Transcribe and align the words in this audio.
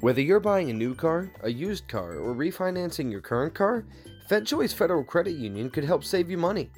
Whether 0.00 0.20
you're 0.20 0.40
buying 0.40 0.70
a 0.70 0.74
new 0.74 0.94
car, 0.94 1.30
a 1.42 1.50
used 1.50 1.86
car, 1.88 2.16
or 2.16 2.34
refinancing 2.34 3.10
your 3.10 3.20
current 3.20 3.54
car, 3.54 3.84
FedChoice 4.28 4.74
Federal 4.74 5.04
Credit 5.04 5.34
Union 5.34 5.70
could 5.70 5.84
help 5.84 6.04
save 6.04 6.30
you 6.30 6.38
money. 6.38 6.70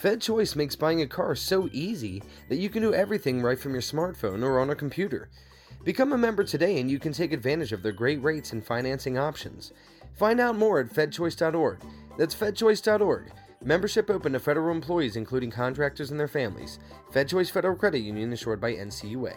FedChoice 0.00 0.54
makes 0.54 0.76
buying 0.76 1.02
a 1.02 1.06
car 1.06 1.34
so 1.34 1.68
easy 1.72 2.22
that 2.48 2.58
you 2.58 2.68
can 2.68 2.82
do 2.82 2.94
everything 2.94 3.42
right 3.42 3.58
from 3.58 3.72
your 3.72 3.82
smartphone 3.82 4.44
or 4.44 4.60
on 4.60 4.70
a 4.70 4.76
computer. 4.76 5.28
Become 5.84 6.12
a 6.12 6.18
member 6.18 6.44
today 6.44 6.80
and 6.80 6.90
you 6.90 6.98
can 6.98 7.12
take 7.12 7.32
advantage 7.32 7.72
of 7.72 7.82
their 7.82 7.92
great 7.92 8.22
rates 8.22 8.52
and 8.52 8.64
financing 8.64 9.18
options. 9.18 9.72
Find 10.14 10.38
out 10.38 10.56
more 10.56 10.78
at 10.78 10.92
fedchoice.org. 10.92 11.78
That's 12.16 12.34
fedchoice.org. 12.34 13.32
Membership 13.64 14.08
open 14.08 14.32
to 14.34 14.38
federal 14.38 14.70
employees, 14.70 15.16
including 15.16 15.50
contractors 15.50 16.12
and 16.12 16.20
their 16.20 16.28
families. 16.28 16.78
FedChoice 17.12 17.50
Federal 17.50 17.74
Credit 17.74 17.98
Union, 17.98 18.30
insured 18.30 18.60
by 18.60 18.74
NCUA. 18.74 19.34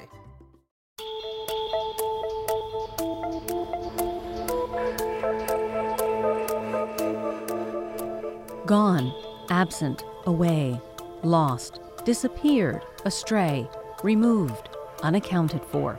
Gone, 8.71 9.13
absent, 9.49 10.05
away, 10.27 10.79
lost, 11.23 11.81
disappeared, 12.05 12.81
astray, 13.03 13.69
removed, 14.01 14.69
unaccounted 15.03 15.65
for. 15.65 15.97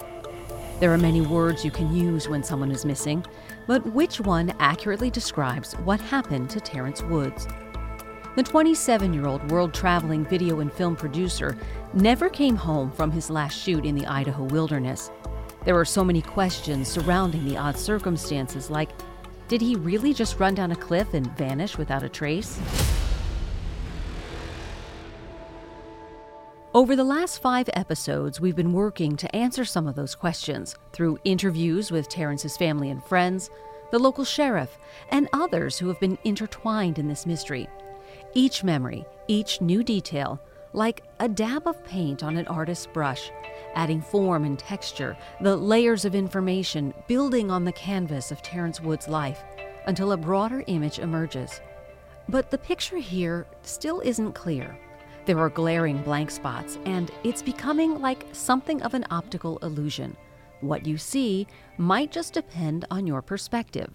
There 0.81 0.91
are 0.91 0.97
many 0.97 1.21
words 1.21 1.67
you 1.67 1.71
can 1.71 1.95
use 1.95 2.31
when 2.31 2.43
someone 2.43 2.71
is 2.71 2.87
missing, 2.87 3.27
but 3.67 3.85
which 3.93 4.21
one 4.21 4.55
accurately 4.59 5.11
describes 5.11 5.75
what 5.85 6.01
happened 6.01 6.49
to 6.49 6.61
Terrence 6.61 7.03
Woods? 7.03 7.47
The 8.37 8.43
27 8.43 9.13
year 9.13 9.27
old 9.27 9.51
world 9.51 9.75
traveling 9.75 10.25
video 10.25 10.61
and 10.61 10.73
film 10.73 10.97
producer 10.97 11.59
never 11.93 12.31
came 12.31 12.57
home 12.57 12.91
from 12.91 13.11
his 13.11 13.29
last 13.29 13.53
shoot 13.53 13.85
in 13.85 13.95
the 13.95 14.07
Idaho 14.07 14.45
wilderness. 14.45 15.11
There 15.67 15.79
are 15.79 15.85
so 15.85 16.03
many 16.03 16.23
questions 16.23 16.89
surrounding 16.89 17.45
the 17.45 17.59
odd 17.59 17.77
circumstances, 17.77 18.71
like 18.71 18.93
did 19.53 19.61
he 19.61 19.77
really 19.77 20.15
just 20.15 20.41
run 20.41 20.55
down 20.55 20.73
a 20.73 20.77
cliff 20.77 21.13
and 21.13 21.31
vanish 21.37 21.77
without 21.77 22.03
a 22.03 22.09
trace? 22.09 22.59
Over 26.73 26.97
the 26.97 27.05
last 27.05 27.43
five 27.43 27.69
episodes, 27.75 28.41
we've 28.41 28.57
been 28.57 28.73
working 28.73 29.15
to 29.19 29.37
answer 29.37 29.67
some 29.67 29.87
of 29.87 29.95
those 29.95 30.15
questions 30.15 30.75
through 30.95 31.19
interviews 31.25 31.91
with 31.91 32.09
Terrence's 32.09 32.57
family 32.57 32.89
and 32.89 33.05
friends, 33.05 33.51
the 33.91 33.99
local 33.99 34.25
sheriff, 34.25 34.79
and 35.11 35.29
others 35.35 35.77
who 35.77 35.89
have 35.89 36.01
been 36.01 36.17
intertwined 36.25 36.99
in 36.99 37.07
this 37.07 37.27
mystery. 37.27 37.69
Each 38.33 38.65
memory, 38.65 39.05
each 39.29 39.61
new 39.61 39.85
detail, 39.85 40.41
like 40.73 41.03
a 41.21 41.29
dab 41.29 41.67
of 41.67 41.85
paint 41.85 42.23
on 42.25 42.39
an 42.39 42.47
artist's 42.47 42.87
brush, 42.87 43.31
adding 43.75 44.01
form 44.01 44.45
and 44.45 44.59
texture, 44.59 45.17
the 45.41 45.57
layers 45.57 46.05
of 46.05 46.15
information 46.15 46.95
building 47.07 47.51
on 47.51 47.65
the 47.65 47.73
canvas 47.73 48.31
of 48.31 48.43
Terrence 48.43 48.81
Wood's 48.81 49.09
life 49.09 49.43
until 49.87 50.13
a 50.13 50.17
broader 50.17 50.65
image 50.67 50.99
emerges. 50.99 51.61
But 52.29 52.51
the 52.51 52.59
picture 52.59 52.99
here 52.99 53.47
still 53.63 54.01
isn't 54.01 54.33
clear. 54.33 54.79
There 55.25 55.39
are 55.39 55.51
glaring 55.51 56.03
blank 56.03 56.31
spots, 56.31 56.79
and 56.85 57.11
it's 57.25 57.43
becoming 57.43 58.01
like 58.01 58.27
something 58.33 58.83
of 58.83 58.95
an 58.95 59.05
optical 59.11 59.59
illusion. 59.59 60.17
What 60.61 60.87
you 60.87 60.99
see 60.99 61.47
might 61.79 62.13
just 62.13 62.35
depend 62.35 62.85
on 62.91 63.07
your 63.07 63.23
perspective. 63.23 63.91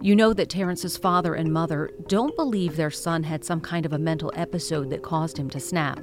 You 0.00 0.14
know 0.14 0.34
that 0.34 0.50
Terrence's 0.50 0.96
father 0.96 1.34
and 1.34 1.52
mother 1.52 1.90
don't 2.08 2.36
believe 2.36 2.76
their 2.76 2.90
son 2.90 3.22
had 3.22 3.44
some 3.44 3.60
kind 3.60 3.86
of 3.86 3.92
a 3.92 3.98
mental 3.98 4.32
episode 4.34 4.90
that 4.90 5.02
caused 5.02 5.38
him 5.38 5.48
to 5.50 5.60
snap 5.60 5.98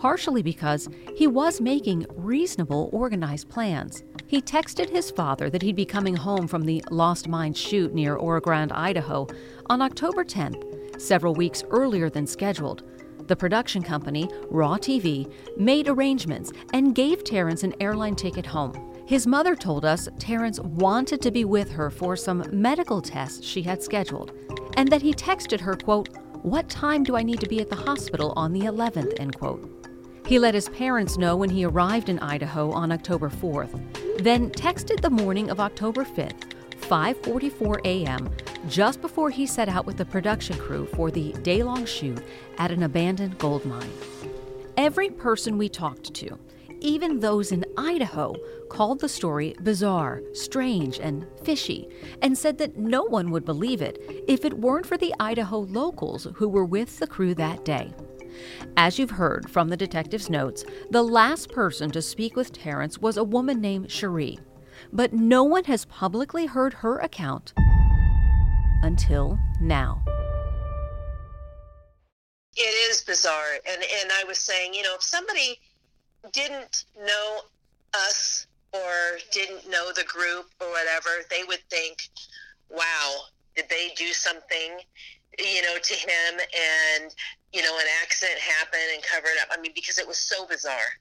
partially 0.00 0.42
because 0.42 0.88
he 1.14 1.26
was 1.26 1.60
making 1.60 2.06
reasonable, 2.16 2.88
organized 2.92 3.50
plans. 3.50 4.02
He 4.26 4.40
texted 4.40 4.88
his 4.88 5.10
father 5.10 5.50
that 5.50 5.60
he'd 5.60 5.76
be 5.76 5.84
coming 5.84 6.16
home 6.16 6.48
from 6.48 6.64
the 6.64 6.82
Lost 6.90 7.28
Mine 7.28 7.52
shoot 7.52 7.92
near 7.92 8.16
Oro 8.16 8.40
Grande, 8.40 8.72
Idaho, 8.72 9.26
on 9.66 9.82
October 9.82 10.24
10th, 10.24 11.00
several 11.00 11.34
weeks 11.34 11.62
earlier 11.70 12.08
than 12.08 12.26
scheduled. 12.26 12.82
The 13.28 13.36
production 13.36 13.82
company, 13.82 14.28
Raw 14.48 14.78
TV, 14.78 15.30
made 15.56 15.86
arrangements 15.86 16.50
and 16.72 16.94
gave 16.94 17.22
Terrence 17.22 17.62
an 17.62 17.74
airline 17.78 18.16
ticket 18.16 18.46
home. 18.46 19.04
His 19.06 19.26
mother 19.26 19.54
told 19.54 19.84
us 19.84 20.08
Terrence 20.18 20.60
wanted 20.60 21.20
to 21.20 21.30
be 21.30 21.44
with 21.44 21.70
her 21.72 21.90
for 21.90 22.16
some 22.16 22.44
medical 22.50 23.02
tests 23.02 23.44
she 23.44 23.62
had 23.62 23.82
scheduled, 23.82 24.32
and 24.76 24.88
that 24.88 25.02
he 25.02 25.12
texted 25.12 25.60
her, 25.60 25.76
quote, 25.76 26.08
What 26.42 26.70
time 26.70 27.04
do 27.04 27.16
I 27.16 27.22
need 27.22 27.40
to 27.40 27.48
be 27.48 27.60
at 27.60 27.68
the 27.68 27.76
hospital 27.76 28.32
on 28.34 28.52
the 28.52 28.60
11th, 28.62 29.20
end 29.20 29.36
quote. 29.36 29.79
He 30.30 30.38
let 30.38 30.54
his 30.54 30.68
parents 30.68 31.18
know 31.18 31.34
when 31.34 31.50
he 31.50 31.64
arrived 31.64 32.08
in 32.08 32.20
Idaho 32.20 32.70
on 32.70 32.92
October 32.92 33.28
4th, 33.28 33.72
then 34.22 34.48
texted 34.50 35.00
the 35.00 35.10
morning 35.10 35.50
of 35.50 35.58
October 35.58 36.04
5th, 36.04 36.52
5:44 36.82 37.80
a.m., 37.84 38.30
just 38.68 39.00
before 39.00 39.30
he 39.30 39.44
set 39.44 39.68
out 39.68 39.86
with 39.86 39.96
the 39.96 40.04
production 40.04 40.56
crew 40.56 40.86
for 40.94 41.10
the 41.10 41.32
day-long 41.42 41.84
shoot 41.84 42.22
at 42.58 42.70
an 42.70 42.84
abandoned 42.84 43.38
gold 43.38 43.66
mine. 43.66 43.90
Every 44.76 45.10
person 45.10 45.58
we 45.58 45.68
talked 45.68 46.14
to, 46.14 46.38
even 46.78 47.18
those 47.18 47.50
in 47.50 47.64
Idaho, 47.76 48.36
called 48.68 49.00
the 49.00 49.08
story 49.08 49.56
bizarre, 49.64 50.22
strange, 50.32 51.00
and 51.00 51.26
fishy, 51.42 51.88
and 52.22 52.38
said 52.38 52.56
that 52.58 52.76
no 52.76 53.02
one 53.02 53.32
would 53.32 53.44
believe 53.44 53.82
it 53.82 54.00
if 54.28 54.44
it 54.44 54.60
weren't 54.60 54.86
for 54.86 54.96
the 54.96 55.12
Idaho 55.18 55.58
locals 55.58 56.28
who 56.36 56.48
were 56.48 56.64
with 56.64 57.00
the 57.00 57.08
crew 57.08 57.34
that 57.34 57.64
day. 57.64 57.92
As 58.76 58.98
you've 58.98 59.10
heard 59.10 59.50
from 59.50 59.68
the 59.68 59.76
detective's 59.76 60.30
notes, 60.30 60.64
the 60.90 61.02
last 61.02 61.50
person 61.50 61.90
to 61.90 62.02
speak 62.02 62.36
with 62.36 62.52
Terrence 62.52 62.98
was 62.98 63.16
a 63.16 63.24
woman 63.24 63.60
named 63.60 63.90
Cherie, 63.90 64.38
but 64.92 65.12
no 65.12 65.44
one 65.44 65.64
has 65.64 65.84
publicly 65.86 66.46
heard 66.46 66.74
her 66.74 66.98
account 66.98 67.52
until 68.82 69.38
now. 69.60 70.02
It 72.56 72.90
is 72.90 73.02
bizarre, 73.02 73.58
and 73.66 73.82
and 73.82 74.10
I 74.12 74.24
was 74.24 74.38
saying, 74.38 74.74
you 74.74 74.82
know, 74.82 74.94
if 74.96 75.02
somebody 75.02 75.58
didn't 76.32 76.84
know 76.98 77.40
us 77.94 78.46
or 78.72 79.18
didn't 79.32 79.68
know 79.70 79.92
the 79.92 80.04
group 80.04 80.46
or 80.60 80.70
whatever, 80.70 81.10
they 81.30 81.44
would 81.44 81.62
think, 81.70 82.08
"Wow, 82.68 83.24
did 83.54 83.68
they 83.68 83.92
do 83.96 84.12
something?" 84.12 84.80
you 85.38 85.62
know, 85.62 85.78
to 85.78 85.94
him 85.94 86.40
and 86.40 87.14
you 87.52 87.62
know, 87.62 87.76
an 87.78 87.86
accident 88.02 88.38
happened 88.38 88.82
and 88.94 89.02
cover 89.02 89.26
it 89.26 89.40
up. 89.42 89.48
I 89.50 89.60
mean, 89.60 89.72
because 89.74 89.98
it 89.98 90.06
was 90.06 90.18
so 90.18 90.46
bizarre. 90.46 90.98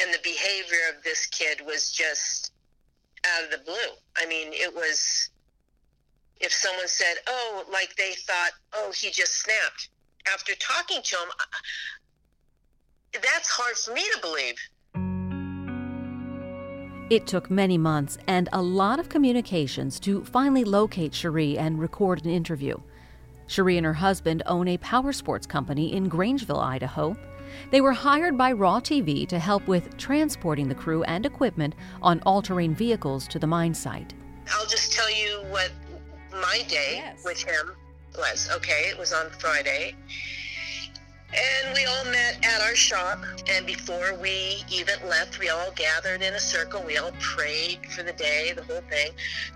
And 0.00 0.12
the 0.12 0.18
behavior 0.24 0.78
of 0.94 1.04
this 1.04 1.26
kid 1.26 1.60
was 1.64 1.92
just 1.92 2.52
out 3.24 3.44
of 3.44 3.50
the 3.50 3.58
blue. 3.64 3.94
I 4.16 4.26
mean, 4.26 4.48
it 4.52 4.74
was, 4.74 5.30
if 6.40 6.52
someone 6.52 6.88
said, 6.88 7.14
oh, 7.28 7.64
like 7.72 7.94
they 7.96 8.12
thought, 8.26 8.50
oh, 8.72 8.92
he 8.94 9.10
just 9.10 9.40
snapped. 9.40 9.90
After 10.32 10.54
talking 10.56 11.00
to 11.02 11.16
him, 11.16 11.28
that's 13.12 13.48
hard 13.48 13.76
for 13.76 13.92
me 13.92 14.02
to 14.14 14.20
believe. 14.20 14.56
It 17.10 17.26
took 17.26 17.50
many 17.50 17.76
months 17.76 18.16
and 18.26 18.48
a 18.52 18.62
lot 18.62 18.98
of 18.98 19.08
communications 19.10 20.00
to 20.00 20.24
finally 20.24 20.64
locate 20.64 21.14
Cherie 21.14 21.58
and 21.58 21.78
record 21.78 22.24
an 22.24 22.30
interview. 22.30 22.78
Cherie 23.46 23.76
and 23.76 23.86
her 23.86 23.94
husband 23.94 24.42
own 24.46 24.68
a 24.68 24.78
power 24.78 25.12
sports 25.12 25.46
company 25.46 25.92
in 25.92 26.08
Grangeville, 26.08 26.62
Idaho. 26.62 27.16
They 27.70 27.80
were 27.80 27.92
hired 27.92 28.36
by 28.36 28.52
Raw 28.52 28.80
TV 28.80 29.26
to 29.28 29.38
help 29.38 29.66
with 29.68 29.96
transporting 29.96 30.68
the 30.68 30.74
crew 30.74 31.02
and 31.04 31.24
equipment 31.24 31.74
on 32.02 32.20
all 32.26 32.42
terrain 32.42 32.74
vehicles 32.74 33.28
to 33.28 33.38
the 33.38 33.46
mine 33.46 33.74
site. 33.74 34.14
I'll 34.52 34.66
just 34.66 34.92
tell 34.92 35.10
you 35.10 35.44
what 35.50 35.70
my 36.32 36.62
day 36.68 36.96
yes. 36.96 37.24
with 37.24 37.42
him 37.42 37.72
was. 38.18 38.48
Okay, 38.56 38.88
it 38.88 38.98
was 38.98 39.12
on 39.12 39.30
Friday. 39.30 39.94
And 41.34 41.74
we 41.74 41.84
all 41.86 42.04
met 42.04 42.38
at 42.44 42.60
our 42.62 42.74
shop. 42.74 43.18
And 43.48 43.66
before 43.66 44.14
we 44.20 44.62
even 44.70 44.94
left, 45.08 45.38
we 45.38 45.48
all 45.48 45.72
gathered 45.72 46.22
in 46.22 46.34
a 46.34 46.40
circle. 46.40 46.82
We 46.86 46.96
all 46.96 47.10
prayed 47.20 47.86
for 47.90 48.02
the 48.02 48.12
day, 48.12 48.52
the 48.54 48.62
whole 48.62 48.82
thing. 48.88 49.10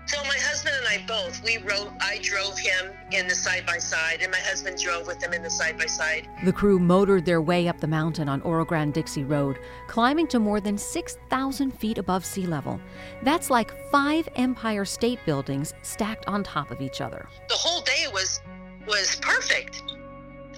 So 0.07 0.21
my 0.23 0.37
husband 0.37 0.75
and 0.77 0.87
I 0.87 1.05
both, 1.07 1.43
we 1.43 1.57
rode, 1.57 1.91
I 2.01 2.19
drove 2.21 2.57
him 2.57 2.91
in 3.11 3.27
the 3.27 3.35
side 3.35 3.65
by 3.65 3.77
side, 3.77 4.19
and 4.21 4.31
my 4.31 4.39
husband 4.39 4.77
drove 4.77 5.07
with 5.07 5.23
him 5.23 5.33
in 5.33 5.41
the 5.41 5.49
side 5.49 5.77
by 5.77 5.85
side. 5.85 6.27
The 6.43 6.53
crew 6.53 6.79
motored 6.79 7.25
their 7.25 7.41
way 7.41 7.67
up 7.67 7.79
the 7.79 7.87
mountain 7.87 8.27
on 8.27 8.41
Oro 8.41 8.65
Grande 8.65 8.93
Dixie 8.93 9.23
Road, 9.23 9.59
climbing 9.87 10.27
to 10.27 10.39
more 10.39 10.59
than 10.59 10.77
6,000 10.77 11.71
feet 11.71 11.97
above 11.97 12.25
sea 12.25 12.45
level. 12.45 12.79
That's 13.23 13.49
like 13.49 13.71
five 13.91 14.27
Empire 14.35 14.85
State 14.85 15.19
Buildings 15.25 15.73
stacked 15.81 16.27
on 16.27 16.43
top 16.43 16.71
of 16.71 16.81
each 16.81 17.01
other. 17.01 17.27
The 17.47 17.55
whole 17.55 17.81
day 17.81 18.05
was 18.11 18.41
was 18.87 19.17
perfect. 19.21 19.83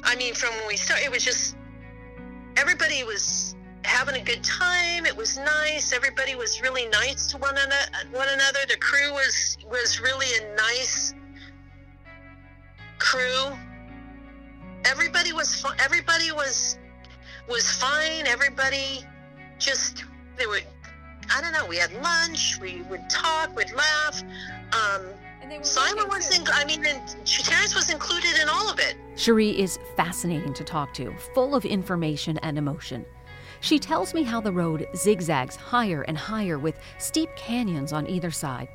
I 0.03 0.15
mean, 0.15 0.33
from 0.33 0.51
when 0.57 0.67
we 0.67 0.77
started, 0.77 1.05
it 1.05 1.11
was 1.11 1.23
just 1.23 1.55
everybody 2.57 3.03
was 3.03 3.55
having 3.83 4.15
a 4.15 4.23
good 4.23 4.43
time. 4.43 5.05
It 5.05 5.15
was 5.15 5.37
nice. 5.37 5.93
Everybody 5.93 6.35
was 6.35 6.61
really 6.61 6.87
nice 6.87 7.27
to 7.27 7.37
one 7.37 7.55
another. 7.57 7.75
One 8.11 8.27
another. 8.29 8.59
The 8.67 8.77
crew 8.77 9.11
was 9.13 9.57
was 9.69 9.99
really 9.99 10.27
a 10.41 10.55
nice 10.55 11.13
crew. 12.99 13.57
Everybody 14.85 15.33
was 15.33 15.65
everybody 15.79 16.31
was 16.31 16.77
was 17.49 17.71
fine. 17.71 18.27
Everybody 18.27 19.05
just 19.59 20.05
they 20.37 20.45
were 20.45 20.59
I 21.33 21.41
don't 21.41 21.53
know. 21.53 21.65
We 21.65 21.77
had 21.77 21.93
lunch. 22.01 22.59
We 22.59 22.81
would 22.89 23.09
talk. 23.09 23.55
We'd 23.55 23.71
laugh. 23.71 24.23
Um, 24.73 25.05
Simon 25.61 26.07
was 26.07 26.37
in. 26.37 26.45
I 26.47 26.65
mean, 26.65 26.85
and 26.85 27.01
Terrence 27.25 27.75
was 27.75 27.89
included 27.89 28.39
in 28.41 28.49
all 28.49 28.69
of 28.69 28.79
it. 28.79 28.95
Cherie 29.15 29.59
is 29.59 29.79
fascinating 29.95 30.53
to 30.53 30.63
talk 30.63 30.93
to, 30.95 31.13
full 31.33 31.55
of 31.55 31.65
information 31.65 32.37
and 32.39 32.57
emotion. 32.57 33.05
She 33.59 33.77
tells 33.77 34.13
me 34.13 34.23
how 34.23 34.41
the 34.41 34.51
road 34.51 34.87
zigzags 34.95 35.55
higher 35.55 36.01
and 36.03 36.17
higher 36.17 36.57
with 36.57 36.79
steep 36.97 37.29
canyons 37.35 37.93
on 37.93 38.07
either 38.07 38.31
side. 38.31 38.69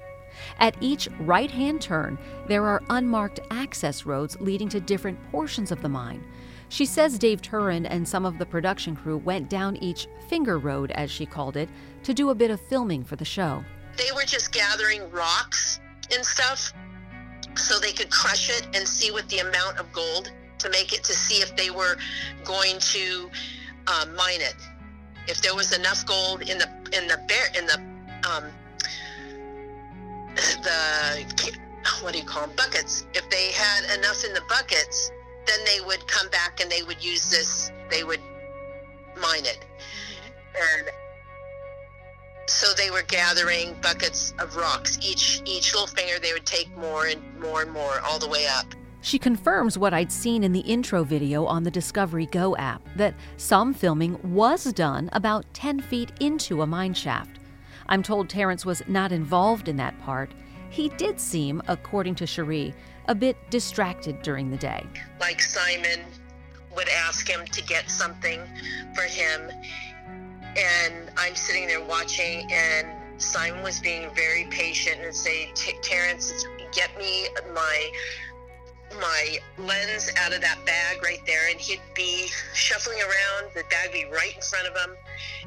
At 0.61 0.77
each 0.81 1.09
right 1.21 1.51
hand 1.51 1.81
turn, 1.81 2.19
there 2.47 2.67
are 2.67 2.83
unmarked 2.91 3.41
access 3.51 4.07
roads 4.07 4.37
leading 4.39 4.69
to 4.69 4.81
different 4.81 5.19
portions 5.33 5.73
of 5.73 5.83
the 5.83 5.89
mine. 5.89 6.25
She 6.69 6.85
says 6.85 7.19
Dave 7.19 7.43
Turin 7.43 7.87
and 7.87 8.07
some 8.07 8.25
of 8.25 8.39
the 8.39 8.47
production 8.47 8.95
crew 8.95 9.19
went 9.19 9.49
down 9.49 9.77
each 9.79 10.09
finger 10.29 10.59
road, 10.59 10.91
as 10.93 11.11
she 11.11 11.27
called 11.27 11.57
it, 11.57 11.69
to 12.03 12.15
do 12.15 12.31
a 12.31 12.35
bit 12.35 12.51
of 12.51 12.61
filming 12.61 13.03
for 13.03 13.17
the 13.17 13.25
show. 13.25 13.65
They 13.97 14.13
were 14.15 14.25
just 14.25 14.53
gathering 14.53 15.11
rocks 15.11 15.81
and 16.13 16.25
stuff 16.25 16.73
so 17.57 17.79
they 17.79 17.93
could 17.93 18.11
crush 18.11 18.51
it 18.51 18.67
and 18.75 18.87
see 18.87 19.11
what 19.11 19.29
the 19.29 19.39
amount 19.39 19.79
of 19.79 19.91
gold 19.93 20.31
to 20.59 20.71
make 20.71 20.93
it 20.93 21.05
to 21.05 21.13
see 21.13 21.43
if 21.43 21.55
they 21.57 21.71
were 21.71 21.97
going 22.45 22.79
to 22.79 23.31
uh, 23.87 24.07
mine 24.17 24.41
it. 24.41 24.57
If 25.29 25.43
there 25.43 25.55
was 25.55 25.77
enough 25.77 26.05
gold 26.07 26.43
in 26.43 26.59
the 26.59 26.69
in 26.93 27.09
the 27.09 27.19
bear 27.27 27.47
in 27.59 27.67
the 27.67 27.79
um, 28.29 28.45
the 30.63 31.25
what 32.03 32.13
do 32.13 32.19
you 32.19 32.25
call 32.25 32.47
them 32.47 32.57
buckets? 32.57 33.07
If 33.15 33.29
they 33.31 33.53
had 33.53 33.99
enough 33.99 34.25
in 34.25 34.33
the 34.33 34.43
buckets, 34.49 35.11
then 35.47 35.59
they 35.65 35.85
would 35.85 36.07
come 36.07 36.29
back 36.31 36.61
and 36.61 36.71
they 36.71 36.83
would 36.83 37.03
use 37.03 37.31
this. 37.31 37.71
They 37.91 38.05
would 38.05 38.21
mine 39.21 39.45
it, 39.45 39.65
and 40.55 40.89
so 42.49 42.73
they 42.75 42.91
were 42.91 43.03
gathering 43.03 43.77
buckets 43.83 44.33
of 44.39 44.57
rocks. 44.57 44.99
Each 45.03 45.43
each 45.45 45.73
little 45.73 45.87
finger, 45.87 46.19
they 46.19 46.33
would 46.33 46.47
take 46.47 46.75
more 46.77 47.07
and 47.07 47.23
more 47.41 47.63
and 47.63 47.73
more 47.73 48.01
all 48.05 48.19
the 48.19 48.29
way 48.29 48.47
up. 48.47 48.67
She 49.01 49.19
confirms 49.19 49.79
what 49.79 49.95
I'd 49.95 50.11
seen 50.11 50.43
in 50.43 50.53
the 50.53 50.61
intro 50.61 51.05
video 51.05 51.45
on 51.45 51.63
the 51.63 51.71
Discovery 51.71 52.27
Go 52.27 52.57
app 52.57 52.83
that 52.97 53.15
some 53.37 53.73
filming 53.73 54.19
was 54.35 54.73
done 54.73 55.09
about 55.13 55.45
10 55.55 55.81
feet 55.81 56.11
into 56.19 56.63
a 56.63 56.67
mine 56.67 56.93
shaft. 56.93 57.39
I'm 57.89 58.03
told 58.03 58.29
Terrence 58.29 58.67
was 58.67 58.83
not 58.89 59.13
involved 59.13 59.69
in 59.69 59.77
that 59.77 59.97
part. 60.01 60.33
He 60.71 60.89
did 60.89 61.21
seem, 61.21 61.63
according 61.69 62.17
to 62.17 62.27
Cherie, 62.27 62.75
a 63.07 63.15
bit 63.15 63.37
distracted 63.49 64.23
during 64.23 64.51
the 64.51 64.57
day. 64.57 64.85
Like 65.21 65.41
Simon 65.41 66.01
would 66.75 66.89
ask 66.89 67.29
him 67.29 67.47
to 67.47 67.63
get 67.63 67.89
something 67.89 68.41
for 68.95 69.03
him, 69.03 69.53
and 70.57 71.11
I'm 71.17 71.35
sitting 71.35 71.67
there 71.67 71.85
watching, 71.85 72.51
and 72.51 72.89
Simon 73.19 73.63
was 73.63 73.81
being 73.81 74.09
very 74.15 74.45
patient 74.51 75.01
and 75.03 75.15
say, 75.15 75.53
Terrence, 75.83 76.33
get 76.73 76.97
me 76.99 77.29
my 77.55 77.91
my 79.01 79.39
lens 79.59 80.11
out 80.19 80.33
of 80.33 80.41
that 80.41 80.59
bag 80.65 81.03
right 81.03 81.21
there. 81.27 81.51
And 81.51 81.59
he'd 81.59 81.81
be 81.95 82.29
shuffling 82.55 82.99
around 82.99 83.53
the 83.55 83.65
bag 83.71 83.93
be 83.93 84.05
right 84.13 84.35
in 84.35 84.43
front 84.43 84.69
of 84.69 84.77
him 84.77 84.97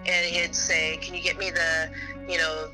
and 0.06 0.26
he'd 0.26 0.56
say 0.56 0.98
can 0.98 1.16
you 1.16 1.22
get 1.22 1.38
me 1.38 1.50
the 1.50 1.90
you 2.28 2.38
know 2.38 2.70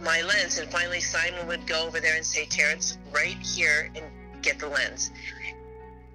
my 0.00 0.22
lens? 0.22 0.58
And 0.58 0.70
finally 0.70 1.00
simon 1.00 1.46
would 1.46 1.66
go 1.66 1.86
over 1.86 2.00
there 2.00 2.16
and 2.16 2.24
say 2.24 2.44
terrence 2.46 2.98
right 3.12 3.36
here 3.38 3.90
and 3.96 4.04
get 4.42 4.58
the 4.58 4.68
lens. 4.68 5.10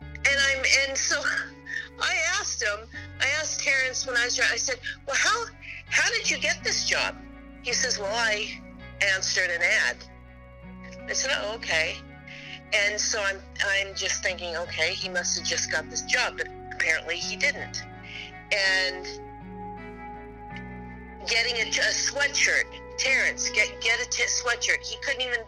And 0.01 0.37
i'm 0.49 0.63
and 0.87 0.97
so 0.97 1.21
i 2.01 2.15
asked 2.39 2.61
him 2.61 2.87
i 3.21 3.27
asked 3.39 3.59
terrence 3.59 4.05
when 4.05 4.15
i 4.17 4.25
was 4.25 4.39
i 4.39 4.55
said 4.55 4.77
well 5.05 5.15
how 5.15 5.45
how 5.89 6.09
did 6.11 6.29
you 6.29 6.37
get 6.37 6.63
this 6.63 6.85
job 6.85 7.15
he 7.63 7.73
says 7.73 7.99
well 7.99 8.13
i 8.13 8.59
answered 9.15 9.49
an 9.49 9.61
ad 9.61 9.97
i 11.07 11.13
said 11.13 11.31
oh 11.41 11.55
okay 11.55 11.97
and 12.73 12.99
so 12.99 13.21
I'm 13.21 13.39
I'm 13.65 13.95
just 13.95 14.23
thinking, 14.23 14.55
okay, 14.57 14.93
he 14.93 15.09
must 15.09 15.37
have 15.37 15.47
just 15.47 15.71
got 15.71 15.89
this 15.89 16.01
job, 16.01 16.37
but 16.37 16.47
apparently 16.73 17.15
he 17.15 17.35
didn't. 17.35 17.83
And 18.51 19.05
getting 21.27 21.55
a, 21.57 21.67
a 21.69 21.93
sweatshirt, 21.93 22.65
Terrence, 22.97 23.49
get 23.49 23.79
get 23.81 23.99
a 24.05 24.09
t- 24.09 24.23
sweatshirt. 24.23 24.85
He 24.85 24.97
couldn't 25.01 25.21
even. 25.21 25.39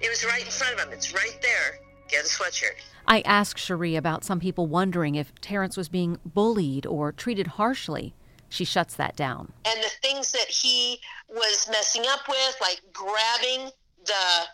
It 0.00 0.08
was 0.08 0.24
right 0.24 0.44
in 0.44 0.50
front 0.50 0.74
of 0.74 0.80
him. 0.80 0.92
It's 0.92 1.14
right 1.14 1.38
there. 1.42 1.80
Get 2.08 2.24
a 2.24 2.28
sweatshirt. 2.28 2.80
I 3.06 3.20
asked 3.20 3.60
Cherie 3.60 3.96
about 3.96 4.24
some 4.24 4.40
people 4.40 4.66
wondering 4.66 5.14
if 5.14 5.34
Terrence 5.40 5.76
was 5.76 5.88
being 5.88 6.18
bullied 6.24 6.86
or 6.86 7.12
treated 7.12 7.46
harshly. 7.46 8.14
She 8.48 8.64
shuts 8.64 8.94
that 8.94 9.16
down. 9.16 9.52
And 9.64 9.82
the 9.82 9.90
things 10.02 10.32
that 10.32 10.48
he 10.48 11.00
was 11.28 11.68
messing 11.70 12.04
up 12.08 12.28
with, 12.28 12.56
like 12.60 12.80
grabbing 12.92 13.70
the 14.04 14.46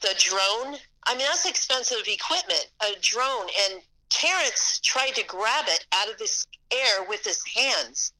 the 0.00 0.14
drone. 0.18 0.76
I 1.06 1.16
mean, 1.16 1.26
that's 1.26 1.46
expensive 1.46 2.06
equipment, 2.06 2.68
a 2.80 2.98
drone. 3.00 3.48
And 3.70 3.82
Terrence 4.10 4.80
tried 4.82 5.14
to 5.16 5.24
grab 5.24 5.64
it 5.66 5.86
out 5.92 6.10
of 6.10 6.18
this 6.18 6.46
air 6.72 7.04
with 7.08 7.24
his 7.24 7.42
hands. 7.54 8.12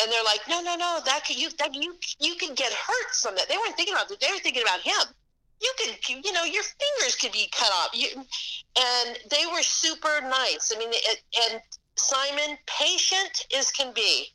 And 0.00 0.10
they're 0.10 0.24
like, 0.24 0.40
no, 0.48 0.60
no, 0.60 0.76
no, 0.76 1.00
that 1.04 1.24
can 1.24 1.38
you 1.38 1.50
that 1.58 1.74
you 1.74 1.96
you 2.20 2.36
can 2.36 2.54
get 2.54 2.72
hurt 2.72 3.14
from 3.14 3.34
that. 3.36 3.48
They 3.48 3.56
weren't 3.56 3.76
thinking 3.76 3.94
about 3.94 4.10
it. 4.10 4.20
They 4.20 4.32
were 4.32 4.38
thinking 4.38 4.62
about 4.62 4.80
him. 4.80 5.14
You 5.60 5.72
could, 5.78 6.24
you 6.24 6.32
know, 6.32 6.44
your 6.44 6.62
fingers 6.62 7.16
could 7.16 7.32
be 7.32 7.48
cut 7.52 7.70
off. 7.72 7.90
You, 7.92 8.08
and 8.14 9.18
they 9.30 9.44
were 9.52 9.62
super 9.62 10.20
nice. 10.22 10.72
I 10.74 10.78
mean, 10.78 10.90
it, 10.92 11.22
and 11.50 11.60
Simon, 11.96 12.56
patient 12.66 13.46
as 13.56 13.70
can 13.70 13.92
be. 13.92 14.26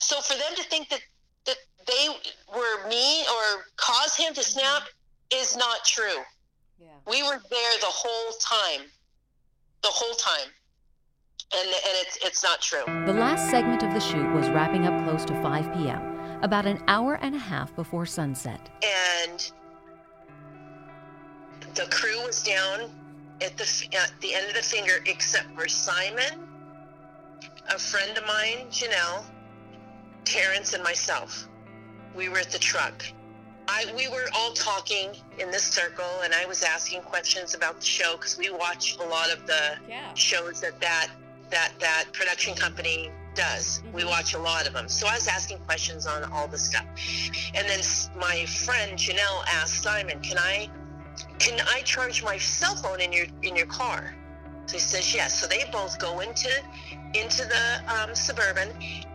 So 0.00 0.20
for 0.20 0.34
them 0.34 0.54
to 0.56 0.62
think 0.64 0.88
that 0.88 1.00
that 1.46 1.56
they 1.86 2.08
were 2.54 2.88
mean 2.88 3.24
or 3.26 3.64
cause 3.76 4.16
him 4.16 4.34
to 4.34 4.42
snap, 4.42 4.82
mm-hmm. 4.82 5.40
is 5.40 5.56
not 5.56 5.84
true. 5.84 6.22
Yeah. 6.80 6.88
We 7.06 7.22
were 7.22 7.40
there 7.50 7.72
the 7.80 7.86
whole 7.86 8.32
time. 8.40 8.86
The 9.82 9.88
whole 9.88 10.14
time. 10.14 10.48
And, 11.52 11.66
and 11.66 11.96
it's, 11.96 12.18
it's 12.24 12.42
not 12.44 12.60
true. 12.60 12.84
The 13.06 13.12
last 13.12 13.50
segment 13.50 13.82
of 13.82 13.92
the 13.92 14.00
shoot 14.00 14.30
was 14.32 14.48
wrapping 14.50 14.86
up 14.86 15.04
close 15.04 15.24
to 15.24 15.42
5 15.42 15.74
p.m., 15.74 16.38
about 16.42 16.64
an 16.64 16.80
hour 16.86 17.14
and 17.14 17.34
a 17.34 17.38
half 17.38 17.74
before 17.74 18.06
sunset. 18.06 18.70
And 19.26 19.50
the 21.74 21.86
crew 21.90 22.24
was 22.24 22.42
down 22.42 22.90
at 23.40 23.56
the, 23.56 23.88
at 23.92 24.12
the 24.20 24.34
end 24.34 24.48
of 24.48 24.54
the 24.54 24.62
finger, 24.62 25.02
except 25.06 25.54
for 25.54 25.68
Simon, 25.68 26.46
a 27.68 27.78
friend 27.78 28.16
of 28.16 28.26
mine, 28.26 28.66
Janelle, 28.70 29.24
Terrence, 30.24 30.74
and 30.74 30.82
myself. 30.82 31.48
We 32.14 32.28
were 32.28 32.38
at 32.38 32.50
the 32.50 32.58
truck. 32.58 33.04
I, 33.68 33.92
we 33.96 34.08
were 34.08 34.26
all 34.34 34.52
talking 34.52 35.14
in 35.38 35.50
this 35.50 35.62
circle, 35.62 36.22
and 36.24 36.34
I 36.34 36.44
was 36.46 36.62
asking 36.62 37.02
questions 37.02 37.54
about 37.54 37.78
the 37.78 37.86
show 37.86 38.16
because 38.16 38.36
we 38.36 38.50
watch 38.50 38.96
a 38.96 39.04
lot 39.04 39.30
of 39.30 39.46
the 39.46 39.76
yeah. 39.88 40.12
shows 40.14 40.60
that 40.60 40.80
that 40.80 41.08
that 41.50 41.72
that 41.78 42.06
production 42.12 42.54
company 42.54 43.10
does. 43.34 43.78
Mm-hmm. 43.78 43.96
We 43.96 44.04
watch 44.04 44.34
a 44.34 44.38
lot 44.38 44.66
of 44.66 44.72
them. 44.72 44.88
So 44.88 45.06
I 45.06 45.14
was 45.14 45.28
asking 45.28 45.58
questions 45.58 46.06
on 46.06 46.24
all 46.32 46.48
the 46.48 46.58
stuff, 46.58 46.84
and 47.54 47.68
then 47.68 47.80
my 48.18 48.44
friend 48.46 48.98
Janelle 48.98 49.44
asked 49.46 49.82
Simon, 49.82 50.20
"Can 50.20 50.38
I 50.38 50.68
can 51.40 51.60
I 51.66 51.82
charge 51.82 52.22
my 52.22 52.38
cell 52.38 52.76
phone 52.76 53.00
in 53.00 53.12
your 53.12 53.26
in 53.42 53.56
your 53.56 53.66
car?" 53.66 54.14
So 54.66 54.74
he 54.74 54.80
says 54.80 55.12
yes. 55.12 55.40
So 55.40 55.48
they 55.48 55.64
both 55.72 55.98
go 55.98 56.20
into 56.20 56.50
into 57.14 57.44
the 57.44 57.82
um, 57.92 58.14
suburban, 58.14 58.68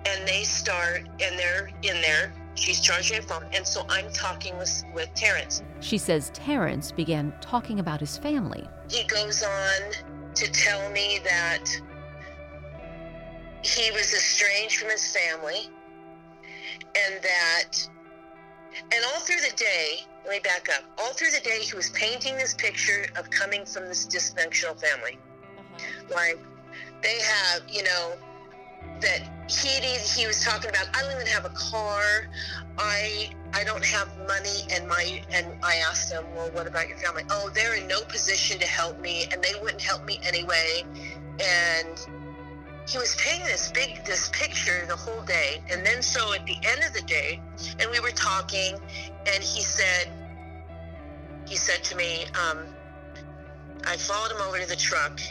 and 0.05 0.27
they 0.27 0.43
start, 0.43 1.07
and 1.21 1.39
they're 1.39 1.69
in 1.83 2.01
there 2.01 2.33
She's 2.55 2.79
charging 2.79 3.17
her 3.17 3.21
phone, 3.21 3.45
and 3.53 3.67
so 3.67 3.85
I'm 3.89 4.11
talking 4.13 4.57
with, 4.57 4.83
with 4.93 5.13
Terrence. 5.13 5.61
She 5.81 5.97
says 5.97 6.31
Terrence 6.33 6.91
began 6.91 7.33
talking 7.41 7.79
about 7.79 7.99
his 7.99 8.17
family. 8.17 8.65
He 8.89 9.03
goes 9.03 9.43
on 9.43 9.91
to 10.33 10.51
tell 10.51 10.89
me 10.91 11.19
that 11.25 11.65
he 13.61 13.91
was 13.91 14.13
estranged 14.13 14.77
from 14.77 14.89
his 14.89 15.15
family, 15.15 15.69
and 16.95 17.21
that, 17.21 17.89
and 18.91 19.05
all 19.05 19.19
through 19.19 19.41
the 19.41 19.55
day, 19.55 20.01
let 20.25 20.31
me 20.31 20.39
back 20.39 20.69
up. 20.69 20.83
All 20.97 21.13
through 21.13 21.31
the 21.31 21.41
day, 21.41 21.59
he 21.61 21.75
was 21.75 21.89
painting 21.91 22.35
this 22.37 22.53
picture 22.53 23.05
of 23.17 23.29
coming 23.29 23.65
from 23.65 23.85
this 23.85 24.05
dysfunctional 24.07 24.79
family. 24.79 25.17
Uh-huh. 25.57 26.13
Like, 26.13 26.39
they 27.01 27.19
have, 27.21 27.61
you 27.69 27.83
know, 27.83 28.13
that 29.01 29.21
he 29.49 29.69
he 29.69 30.25
was 30.25 30.43
talking 30.43 30.69
about 30.69 30.87
I 30.95 31.01
don't 31.01 31.11
even 31.11 31.27
have 31.27 31.45
a 31.45 31.49
car. 31.49 32.27
I 32.77 33.29
I 33.53 33.63
don't 33.63 33.83
have 33.83 34.07
money 34.27 34.67
and 34.71 34.87
my 34.87 35.21
and 35.31 35.47
I 35.63 35.75
asked 35.77 36.11
him, 36.11 36.23
Well 36.35 36.49
what 36.51 36.67
about 36.67 36.87
your 36.87 36.97
family? 36.97 37.23
Oh, 37.29 37.49
they're 37.53 37.75
in 37.75 37.87
no 37.87 38.01
position 38.01 38.59
to 38.59 38.67
help 38.67 38.99
me 38.99 39.25
and 39.31 39.43
they 39.43 39.53
wouldn't 39.61 39.81
help 39.81 40.05
me 40.05 40.19
anyway. 40.23 40.83
And 41.39 42.07
he 42.87 42.97
was 42.97 43.15
painting 43.15 43.47
this 43.47 43.71
big 43.71 44.03
this 44.05 44.29
picture 44.29 44.85
the 44.87 44.95
whole 44.95 45.21
day 45.23 45.61
and 45.71 45.85
then 45.85 46.01
so 46.01 46.33
at 46.33 46.45
the 46.45 46.55
end 46.63 46.83
of 46.85 46.93
the 46.93 47.01
day 47.01 47.41
and 47.79 47.89
we 47.89 47.99
were 47.99 48.11
talking 48.11 48.77
and 49.25 49.43
he 49.43 49.61
said 49.61 50.11
he 51.47 51.55
said 51.55 51.83
to 51.85 51.95
me, 51.95 52.25
um, 52.49 52.65
I 53.85 53.97
followed 53.97 54.31
him 54.31 54.41
over 54.41 54.59
to 54.59 54.67
the 54.67 54.75
truck 54.75 55.21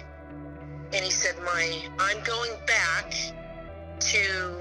and 0.92 1.04
he 1.04 1.10
said, 1.10 1.34
My 1.44 1.82
I'm 1.98 2.22
going 2.22 2.52
back 2.66 3.14
to 4.00 4.60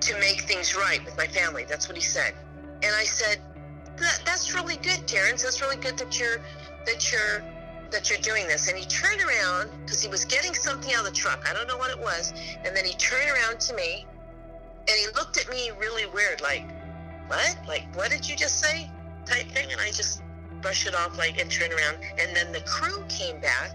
to 0.00 0.20
make 0.20 0.42
things 0.42 0.76
right 0.76 1.04
with 1.04 1.16
my 1.16 1.26
family. 1.26 1.64
That's 1.68 1.88
what 1.88 1.96
he 1.96 2.02
said. 2.02 2.32
And 2.82 2.94
I 2.94 3.02
said, 3.02 3.40
that, 3.96 4.20
that's 4.24 4.54
really 4.54 4.76
good, 4.76 5.08
Terrence. 5.08 5.42
That's 5.42 5.60
really 5.60 5.76
good 5.76 5.98
that 5.98 6.18
you're 6.18 6.38
that 6.86 7.12
you're 7.12 7.44
that 7.90 8.10
you're 8.10 8.20
doing 8.20 8.46
this. 8.46 8.68
And 8.68 8.76
he 8.76 8.84
turned 8.86 9.20
around 9.20 9.70
because 9.84 10.02
he 10.02 10.08
was 10.08 10.24
getting 10.24 10.54
something 10.54 10.92
out 10.94 11.06
of 11.06 11.06
the 11.06 11.16
truck. 11.16 11.46
I 11.48 11.54
don't 11.54 11.66
know 11.66 11.76
what 11.76 11.90
it 11.90 11.98
was. 11.98 12.32
And 12.64 12.76
then 12.76 12.84
he 12.84 12.94
turned 12.94 13.30
around 13.30 13.60
to 13.60 13.74
me 13.74 14.06
and 14.80 14.96
he 14.96 15.06
looked 15.14 15.36
at 15.38 15.48
me 15.50 15.70
really 15.78 16.06
weird, 16.06 16.40
like, 16.40 16.64
what? 17.28 17.56
Like, 17.66 17.84
what 17.94 18.10
did 18.10 18.28
you 18.28 18.36
just 18.36 18.60
say? 18.60 18.90
Type 19.26 19.46
thing. 19.48 19.70
And 19.72 19.80
I 19.80 19.88
just 19.88 20.22
brushed 20.62 20.86
it 20.86 20.94
off 20.94 21.16
like 21.18 21.40
and 21.40 21.50
turned 21.50 21.72
around. 21.72 21.98
And 22.18 22.34
then 22.34 22.52
the 22.52 22.60
crew 22.60 23.04
came 23.08 23.40
back. 23.40 23.72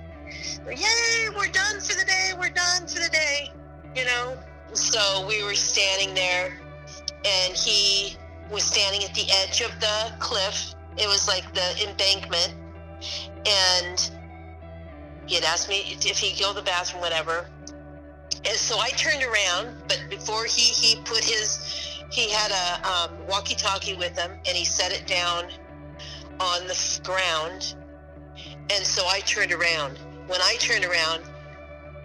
Yay, 0.67 1.29
we're 1.36 1.48
done 1.48 1.79
for 1.79 1.96
the 1.98 2.05
day. 2.05 2.32
We're 2.39 2.50
done 2.50 2.88
for 2.88 3.00
the 3.00 3.10
day. 3.12 3.51
You 3.96 4.05
know? 4.05 4.38
So 4.74 5.25
we 5.27 5.43
were 5.43 5.53
standing 5.53 6.15
there 6.15 6.58
and 7.25 7.55
he 7.55 8.17
was 8.51 8.63
standing 8.63 9.03
at 9.03 9.13
the 9.13 9.25
edge 9.43 9.62
of 9.62 9.72
the 9.79 10.12
cliff. 10.20 10.74
It 10.98 11.08
was 11.08 11.27
like 11.27 11.53
the 11.53 11.88
embankment. 11.88 12.55
And 13.45 14.12
he 15.25 15.36
had 15.36 15.43
asked 15.43 15.69
me 15.69 15.98
if 16.01 16.17
he'd 16.17 16.39
go 16.39 16.50
to 16.50 16.55
the 16.60 16.65
bathroom, 16.65 17.01
whatever. 17.01 17.50
And 18.45 18.57
so 18.57 18.77
I 18.79 18.89
turned 18.89 19.24
around, 19.24 19.83
but 19.88 20.03
before 20.10 20.45
he, 20.45 20.62
he 20.62 21.01
put 21.03 21.24
his, 21.24 22.03
he 22.12 22.29
had 22.29 22.51
a 22.51 22.88
um, 22.88 23.27
walkie-talkie 23.27 23.95
with 23.95 24.17
him 24.17 24.31
and 24.31 24.57
he 24.57 24.65
set 24.65 24.91
it 24.91 25.07
down 25.07 25.50
on 26.39 26.67
the 26.67 27.00
ground. 27.03 27.75
And 28.69 28.86
so 28.86 29.05
I 29.07 29.19
turned 29.22 29.51
around. 29.51 29.98
When 30.27 30.41
I 30.41 30.55
turned 30.60 30.86
around, 30.86 31.24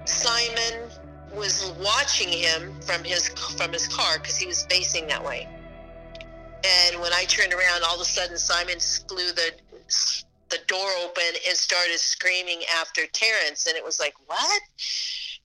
Simon 0.04 0.90
was 1.34 1.72
watching 1.78 2.28
him 2.28 2.80
from 2.80 3.04
his 3.04 3.28
from 3.28 3.72
his 3.72 3.86
car 3.86 4.18
because 4.18 4.36
he 4.36 4.46
was 4.46 4.64
facing 4.64 5.06
that 5.08 5.22
way. 5.24 5.46
And 6.64 7.00
when 7.00 7.12
I 7.12 7.24
turned 7.24 7.52
around, 7.52 7.84
all 7.84 7.94
of 7.94 8.00
a 8.00 8.04
sudden 8.04 8.36
Simon 8.36 8.78
blew 9.06 9.32
the 9.32 9.52
the 10.50 10.58
door 10.66 10.90
open 11.02 11.22
and 11.46 11.56
started 11.56 11.98
screaming 11.98 12.62
after 12.80 13.06
Terrence, 13.06 13.66
and 13.66 13.76
it 13.76 13.84
was 13.84 14.00
like, 14.00 14.14
what? 14.26 14.62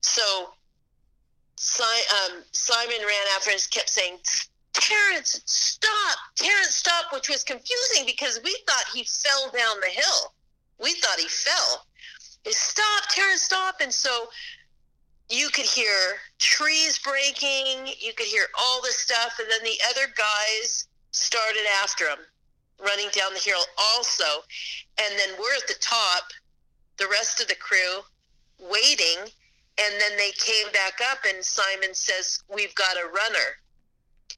So 0.02 0.54
um, 1.82 2.44
Simon 2.52 3.00
ran 3.00 3.28
after 3.36 3.52
and 3.52 3.68
kept 3.72 3.90
saying, 3.90 4.18
Terrence, 4.74 5.42
stop! 5.46 6.18
Terrence, 6.36 6.76
stop! 6.76 7.14
Which 7.14 7.30
was 7.30 7.44
confusing 7.44 8.06
because 8.06 8.40
we 8.44 8.56
thought 8.68 8.86
he 8.94 9.04
fell 9.04 9.52
down 9.52 9.80
the 9.82 9.90
hill. 9.90 10.34
We 10.82 10.94
thought 10.96 11.20
he 11.20 11.28
fell. 11.28 11.86
He 12.44 12.52
stop, 12.52 13.04
Terrence, 13.10 13.44
stop! 13.44 13.76
And 13.82 13.94
so 13.94 14.28
you 15.30 15.50
could 15.50 15.66
hear 15.66 16.18
trees 16.40 17.00
breaking, 17.00 17.88
you 18.00 18.14
could 18.14 18.28
hear 18.28 18.48
all 18.60 18.82
this 18.82 18.98
stuff, 18.98 19.40
and 19.40 19.50
then 19.50 19.64
the 19.64 19.80
other 19.90 20.12
guys 20.18 20.88
started 21.12 21.66
after 21.82 22.10
him, 22.10 22.20
running 22.84 23.10
down 23.14 23.34
the 23.34 23.40
hill 23.40 23.64
also. 23.78 24.44
And 25.00 25.20
then 25.20 25.30
we're 25.40 25.56
at 25.56 25.68
the 25.68 25.80
top, 25.82 26.24
the 26.98 27.08
rest 27.08 27.42
of 27.42 27.48
the 27.48 27.56
crew 27.56 28.02
waiting. 28.60 29.18
And 29.80 29.94
then 30.00 30.18
they 30.18 30.32
came 30.38 30.72
back 30.72 31.00
up, 31.10 31.20
and 31.28 31.44
Simon 31.44 31.94
says, 31.94 32.40
We've 32.54 32.76
got 32.76 32.96
a 32.96 33.08
runner. 33.08 33.58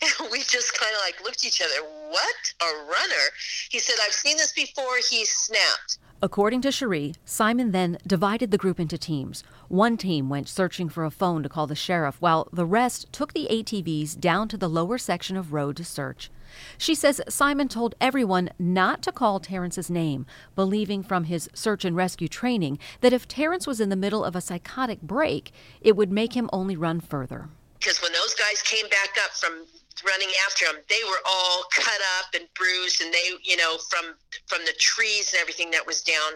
We 0.32 0.40
just 0.40 0.78
kind 0.78 0.94
of 0.94 1.02
like 1.06 1.24
looked 1.24 1.38
at 1.38 1.46
each 1.46 1.62
other. 1.62 1.82
What? 2.10 2.36
A 2.62 2.66
runner? 2.66 3.26
He 3.70 3.80
said, 3.80 3.96
I've 4.06 4.14
seen 4.14 4.38
this 4.38 4.52
before. 4.52 4.98
He 5.10 5.26
snapped. 5.26 6.00
According 6.22 6.62
to 6.62 6.72
Cherie, 6.72 7.14
Simon 7.26 7.72
then 7.72 7.98
divided 8.08 8.50
the 8.50 8.58
group 8.58 8.80
into 8.80 8.98
teams. 8.98 9.44
One 9.68 9.98
team 9.98 10.30
went 10.30 10.48
searching 10.48 10.90
for 10.90 11.04
a 11.04 11.12
phone 11.12 11.44
to 11.44 11.50
call 11.50 11.68
the 11.68 11.76
sheriff, 11.76 12.16
while 12.20 12.48
the 12.52 12.66
rest 12.66 13.12
took 13.12 13.34
the 13.34 13.48
ATVs 13.52 14.20
down 14.20 14.48
to 14.48 14.58
the 14.58 14.70
lower 14.70 14.98
section 14.98 15.38
of 15.38 15.54
road 15.54 15.78
to 15.78 15.86
search. 15.86 16.32
She 16.78 16.96
says 16.96 17.22
Simon 17.28 17.68
told 17.68 17.96
everyone 18.00 18.50
not 18.58 19.02
to 19.04 19.12
call 19.12 19.40
Terrence's 19.40 19.90
name, 19.90 20.26
believing 20.56 21.04
from 21.04 21.26
his 21.26 21.50
search 21.54 21.84
and 21.84 21.96
rescue 21.96 22.28
training 22.28 22.80
that 23.02 23.14
if 23.14 23.28
Terrence 23.28 23.68
was 23.68 23.82
in 23.82 23.90
the 23.90 23.96
middle 23.96 24.24
of 24.24 24.36
a 24.36 24.42
psychotic 24.42 25.02
break, 25.02 25.52
it 25.82 25.96
would 25.96 26.12
make 26.12 26.34
him 26.34 26.50
only 26.54 26.78
run 26.78 27.02
further. 27.02 27.50
Because 27.80 28.02
when 28.02 28.14
those 28.14 28.34
guys 28.36 28.62
came 28.62 28.88
back 28.90 29.16
up 29.24 29.32
from 29.32 29.66
running 30.04 30.30
after 30.46 30.66
him, 30.66 30.76
they 30.90 31.02
were 31.08 31.20
all 31.26 31.66
cut 31.76 32.02
up 32.20 32.34
and 32.34 32.48
bruised, 32.56 33.02
and 33.02 33.14
they, 33.14 33.32
you 33.44 33.58
know, 33.58 33.78
from 33.90 34.16
from 34.48 34.66
the 34.66 34.74
trees 34.80 35.34
and 35.34 35.42
everything 35.42 35.72
that 35.72 35.86
was 35.86 36.02
down 36.02 36.34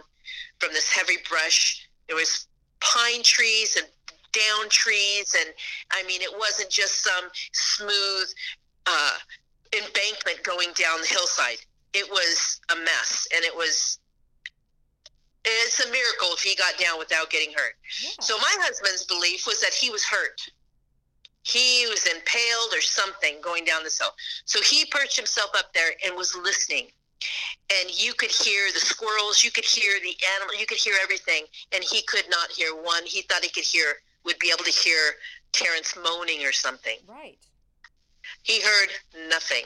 from 0.59 0.73
this 0.73 0.91
heavy 0.91 1.17
brush. 1.29 1.87
There 2.07 2.15
was 2.15 2.47
pine 2.79 3.23
trees 3.23 3.77
and 3.77 3.87
down 4.31 4.69
trees, 4.69 5.35
and 5.39 5.53
I 5.91 6.03
mean, 6.03 6.21
it 6.21 6.31
wasn't 6.37 6.69
just 6.69 7.03
some 7.03 7.25
smooth 7.53 8.27
uh, 8.85 9.17
embankment 9.73 10.43
going 10.43 10.69
down 10.75 11.01
the 11.01 11.07
hillside. 11.07 11.57
It 11.93 12.09
was 12.09 12.59
a 12.71 12.75
mess, 12.75 13.27
and 13.35 13.43
it 13.43 13.55
was. 13.55 13.99
It's 15.45 15.79
a 15.79 15.89
miracle 15.89 16.33
if 16.33 16.41
he 16.41 16.53
got 16.55 16.77
down 16.77 16.99
without 16.99 17.29
getting 17.29 17.53
hurt. 17.55 17.73
Yeah. 18.03 18.09
So 18.19 18.37
my 18.37 18.55
husband's 18.59 19.05
belief 19.05 19.47
was 19.47 19.61
that 19.61 19.73
he 19.73 19.89
was 19.89 20.03
hurt 20.03 20.37
he 21.49 21.87
was 21.89 22.05
impaled 22.05 22.73
or 22.73 22.81
something 22.81 23.35
going 23.41 23.65
down 23.65 23.83
this 23.83 23.99
hill. 23.99 24.13
So 24.45 24.61
he 24.61 24.85
perched 24.85 25.17
himself 25.17 25.51
up 25.57 25.73
there 25.73 25.91
and 26.05 26.15
was 26.15 26.35
listening. 26.35 26.87
And 27.81 27.89
you 27.91 28.13
could 28.13 28.31
hear 28.31 28.71
the 28.73 28.79
squirrels, 28.79 29.43
you 29.43 29.51
could 29.51 29.65
hear 29.65 29.99
the 30.01 30.15
animal, 30.35 30.55
you 30.57 30.65
could 30.65 30.77
hear 30.77 30.95
everything. 31.01 31.43
And 31.73 31.83
he 31.83 32.01
could 32.03 32.25
not 32.29 32.51
hear 32.51 32.73
one. 32.73 33.03
He 33.05 33.23
thought 33.23 33.43
he 33.43 33.49
could 33.49 33.63
hear, 33.63 33.95
would 34.23 34.39
be 34.39 34.51
able 34.53 34.63
to 34.63 34.71
hear 34.71 34.99
Terrence 35.51 35.95
moaning 36.01 36.45
or 36.45 36.51
something. 36.51 36.97
Right. 37.07 37.37
He 38.43 38.61
heard 38.61 38.89
nothing. 39.29 39.65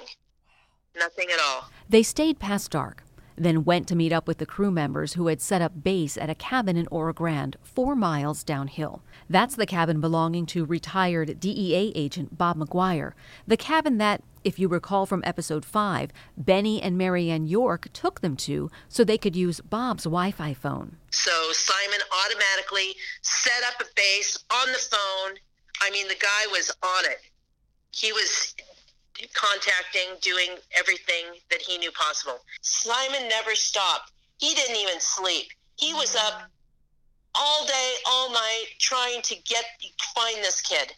Nothing 0.97 1.29
at 1.31 1.39
all. 1.39 1.69
They 1.89 2.03
stayed 2.03 2.39
past 2.39 2.71
dark 2.71 3.03
then 3.37 3.63
went 3.63 3.87
to 3.87 3.95
meet 3.95 4.13
up 4.13 4.27
with 4.27 4.37
the 4.37 4.45
crew 4.45 4.71
members 4.71 5.13
who 5.13 5.27
had 5.27 5.41
set 5.41 5.61
up 5.61 5.83
base 5.83 6.17
at 6.17 6.29
a 6.29 6.35
cabin 6.35 6.77
in 6.77 6.87
Oro 6.91 7.13
Grande, 7.13 7.57
four 7.63 7.95
miles 7.95 8.43
downhill. 8.43 9.01
That's 9.29 9.55
the 9.55 9.65
cabin 9.65 10.01
belonging 10.01 10.45
to 10.47 10.65
retired 10.65 11.39
DEA 11.39 11.91
agent 11.95 12.37
Bob 12.37 12.57
McGuire, 12.57 13.13
the 13.47 13.57
cabin 13.57 13.97
that, 13.97 14.21
if 14.43 14.59
you 14.59 14.67
recall 14.67 15.05
from 15.05 15.23
episode 15.25 15.63
5, 15.65 16.11
Benny 16.37 16.81
and 16.81 16.97
Marianne 16.97 17.45
York 17.45 17.87
took 17.93 18.21
them 18.21 18.35
to 18.37 18.69
so 18.89 19.03
they 19.03 19.17
could 19.17 19.35
use 19.35 19.61
Bob's 19.61 20.03
Wi 20.03 20.31
Fi 20.31 20.53
phone. 20.53 20.97
So 21.11 21.31
Simon 21.51 21.99
automatically 22.25 22.95
set 23.21 23.63
up 23.67 23.81
a 23.81 23.85
base 23.95 24.37
on 24.51 24.67
the 24.71 24.77
phone. 24.77 25.37
I 25.81 25.89
mean, 25.91 26.07
the 26.07 26.15
guy 26.15 26.51
was 26.51 26.71
on 26.83 27.05
it. 27.05 27.19
He 27.91 28.11
was 28.11 28.55
contacting, 29.33 30.17
doing 30.21 30.49
everything 30.77 31.25
that 31.49 31.61
he 31.61 31.77
knew 31.77 31.91
possible. 31.91 32.39
Simon 32.61 33.29
never 33.29 33.55
stopped. 33.55 34.11
He 34.39 34.53
didn't 34.55 34.75
even 34.75 34.99
sleep. 34.99 35.47
He 35.75 35.93
was 35.93 36.15
up 36.15 36.49
all 37.35 37.65
day, 37.65 37.93
all 38.07 38.31
night, 38.31 38.65
trying 38.79 39.21
to 39.23 39.35
get 39.45 39.65
find 40.15 40.37
this 40.37 40.61
kid, 40.61 40.93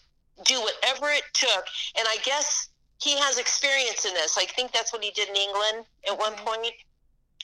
do 0.45 0.59
whatever 0.61 1.09
it 1.09 1.23
took. 1.33 1.65
And 1.97 2.07
I 2.07 2.17
guess 2.23 2.69
he 3.01 3.17
has 3.17 3.37
experience 3.37 4.05
in 4.05 4.13
this. 4.13 4.37
I 4.37 4.45
think 4.45 4.71
that's 4.71 4.91
what 4.93 5.03
he 5.03 5.11
did 5.11 5.29
in 5.29 5.35
England 5.35 5.85
at 6.09 6.17
one 6.17 6.33
mm-hmm. 6.33 6.45
point, 6.45 6.73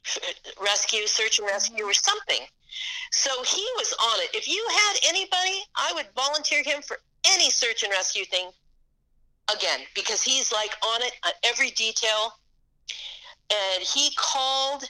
rescue, 0.61 1.07
search 1.07 1.39
and 1.39 1.47
rescue, 1.47 1.83
or 1.83 1.91
mm-hmm. 1.91 1.93
something. 1.93 2.47
So 3.11 3.31
he 3.43 3.65
was 3.77 3.93
on 3.93 4.19
it. 4.21 4.29
If 4.33 4.47
you 4.47 4.65
had 4.71 5.09
anybody, 5.09 5.63
I 5.75 5.91
would 5.93 6.07
volunteer 6.15 6.63
him 6.63 6.81
for 6.81 6.97
any 7.35 7.49
search 7.49 7.83
and 7.83 7.91
rescue 7.91 8.25
thing 8.25 8.49
again 9.53 9.81
because 9.95 10.21
he's 10.21 10.51
like 10.51 10.71
on 10.93 11.01
it 11.01 11.13
on 11.25 11.31
every 11.43 11.71
detail 11.71 12.33
and 13.51 13.83
he 13.83 14.11
called 14.15 14.83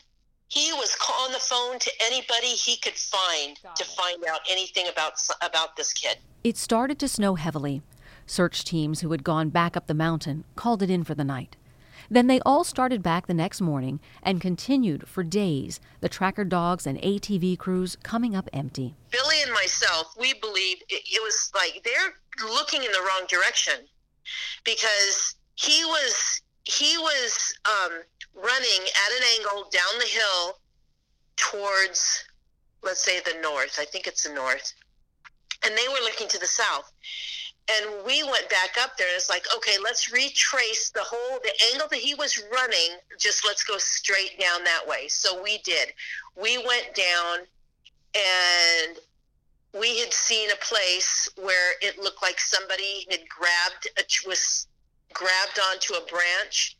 he 0.51 0.73
was 0.73 0.95
on 1.21 1.31
the 1.31 1.39
phone 1.39 1.79
to 1.79 1.91
anybody 2.05 2.47
he 2.47 2.75
could 2.77 2.93
find 2.93 3.57
Got 3.63 3.75
to 3.77 3.83
it. 3.83 3.87
find 3.87 4.23
out 4.29 4.41
anything 4.49 4.87
about 4.91 5.13
about 5.41 5.75
this 5.77 5.93
kid 5.93 6.17
it 6.43 6.57
started 6.57 6.99
to 6.99 7.07
snow 7.07 7.35
heavily 7.35 7.81
search 8.25 8.63
teams 8.63 8.99
who 9.01 9.11
had 9.11 9.23
gone 9.23 9.49
back 9.49 9.77
up 9.77 9.87
the 9.87 9.93
mountain 9.93 10.43
called 10.55 10.83
it 10.83 10.89
in 10.89 11.03
for 11.03 11.15
the 11.15 11.23
night 11.23 11.55
then 12.09 12.27
they 12.27 12.41
all 12.41 12.65
started 12.65 13.01
back 13.01 13.27
the 13.27 13.33
next 13.33 13.61
morning 13.61 14.01
and 14.21 14.41
continued 14.41 15.07
for 15.07 15.23
days, 15.23 15.79
the 16.01 16.09
tracker 16.09 16.43
dogs 16.43 16.85
and 16.85 16.99
ATV 17.01 17.57
crews 17.57 17.95
coming 18.03 18.35
up 18.35 18.49
empty. 18.51 18.95
Billy 19.11 19.37
and 19.41 19.53
myself, 19.53 20.13
we 20.19 20.33
believed 20.33 20.83
it, 20.89 21.03
it 21.09 21.23
was 21.23 21.49
like 21.55 21.81
they're 21.85 22.49
looking 22.49 22.83
in 22.83 22.91
the 22.91 22.99
wrong 22.99 23.25
direction 23.29 23.75
because 24.65 25.35
he 25.55 25.85
was 25.85 26.41
he 26.65 26.97
was 26.97 27.53
um, 27.65 28.01
running 28.35 28.83
at 28.83 29.17
an 29.17 29.23
angle 29.37 29.69
down 29.71 29.99
the 29.99 30.05
hill 30.05 30.59
towards 31.37 32.23
let's 32.83 33.03
say 33.03 33.19
the 33.19 33.39
north. 33.41 33.77
I 33.79 33.85
think 33.85 34.07
it's 34.07 34.23
the 34.23 34.33
north. 34.33 34.73
And 35.63 35.75
they 35.77 35.87
were 35.87 36.03
looking 36.03 36.27
to 36.29 36.39
the 36.39 36.47
south. 36.47 36.91
And 37.69 38.05
we 38.05 38.23
went 38.23 38.49
back 38.49 38.75
up 38.81 38.97
there 38.97 39.07
and 39.07 39.15
it's 39.15 39.29
like 39.29 39.45
okay 39.55 39.77
let's 39.83 40.11
retrace 40.11 40.89
the 40.89 41.03
whole 41.03 41.39
the 41.43 41.53
angle 41.71 41.87
that 41.89 41.99
he 41.99 42.15
was 42.15 42.43
running 42.51 42.97
just 43.19 43.45
let's 43.45 43.63
go 43.63 43.77
straight 43.77 44.39
down 44.39 44.63
that 44.63 44.81
way. 44.87 45.07
So 45.07 45.41
we 45.41 45.59
did. 45.59 45.89
We 46.35 46.57
went 46.57 46.95
down 46.95 47.45
and 48.15 48.97
we 49.79 49.99
had 49.99 50.11
seen 50.11 50.49
a 50.51 50.55
place 50.55 51.29
where 51.37 51.73
it 51.81 51.97
looked 51.99 52.21
like 52.21 52.39
somebody 52.39 53.05
had 53.09 53.21
grabbed 53.29 53.87
a 53.97 54.27
was 54.27 54.67
grabbed 55.13 55.59
onto 55.71 55.93
a 55.93 56.05
branch 56.07 56.77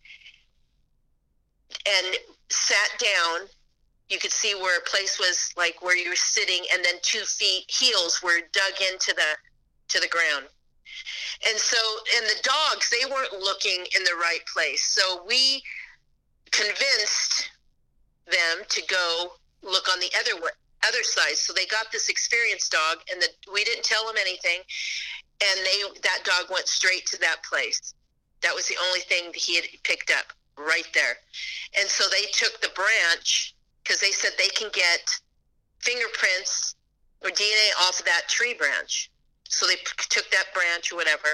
and 1.88 2.16
sat 2.50 3.00
down. 3.00 3.48
You 4.10 4.20
could 4.20 4.32
see 4.32 4.54
where 4.56 4.78
a 4.78 4.82
place 4.82 5.18
was 5.20 5.54
like 5.56 5.82
where 5.82 5.98
you 5.98 6.10
were 6.10 6.16
sitting, 6.16 6.66
and 6.74 6.84
then 6.84 6.96
two 7.02 7.24
feet 7.24 7.66
heels 7.70 8.22
were 8.22 8.40
dug 8.52 8.74
into 8.92 9.14
the 9.16 9.38
to 9.90 10.00
the 10.00 10.08
ground. 10.08 10.48
And 11.48 11.58
so, 11.58 11.78
and 12.18 12.26
the 12.26 12.42
dogs, 12.44 12.90
they 12.90 13.10
weren't 13.10 13.34
looking 13.34 13.86
in 13.96 14.04
the 14.04 14.16
right 14.20 14.42
place. 14.54 14.84
So 14.84 15.24
we 15.26 15.64
convinced 16.52 17.50
them 18.28 18.64
to 18.68 18.82
go 18.88 19.34
look 19.64 19.90
on 19.90 20.00
the 20.00 20.12
other 20.20 20.40
other 20.88 21.04
side. 21.04 21.36
So 21.36 21.54
they 21.54 21.66
got 21.66 21.92
this 21.92 22.10
experienced 22.10 22.72
dog, 22.72 22.98
and 23.12 23.22
the, 23.22 23.30
we 23.54 23.64
didn't 23.64 23.84
tell 23.84 24.06
them 24.06 24.16
anything, 24.20 24.60
and 25.42 25.66
they 25.66 26.02
that 26.02 26.20
dog 26.26 26.52
went 26.52 26.68
straight 26.68 27.06
to 27.08 27.20
that 27.20 27.44
place. 27.44 27.94
That 28.42 28.56
was 28.56 28.68
the 28.68 28.78
only 28.88 29.02
thing 29.02 29.32
he 29.36 29.56
had 29.56 29.66
picked 29.84 30.12
up 30.12 30.34
right 30.62 30.88
there. 30.94 31.18
And 31.80 31.90
so 31.90 32.04
they 32.12 32.26
took 32.32 32.62
the 32.62 32.70
branch 32.76 33.56
because 33.84 34.00
they 34.00 34.12
said 34.12 34.32
they 34.38 34.50
can 34.50 34.70
get 34.74 35.20
fingerprints 35.80 36.76
or 37.24 37.30
DNA 37.30 37.70
off 37.82 38.00
of 38.00 38.06
that 38.06 38.28
tree 38.28 38.54
branch. 38.54 39.10
So 39.50 39.68
they 39.68 39.76
p- 39.76 40.08
took 40.10 40.30
that 40.32 40.54
branch 40.54 40.92
or 40.92 40.96
whatever. 40.96 41.28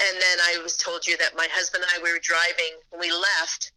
And 0.00 0.16
then 0.16 0.38
I 0.42 0.62
was 0.62 0.76
told 0.76 1.06
you 1.06 1.16
that 1.18 1.36
my 1.36 1.46
husband 1.52 1.84
and 1.84 1.92
I, 2.00 2.02
we 2.02 2.12
were 2.12 2.22
driving, 2.22 2.80
when 2.90 3.00
we 3.00 3.12
left, 3.12 3.72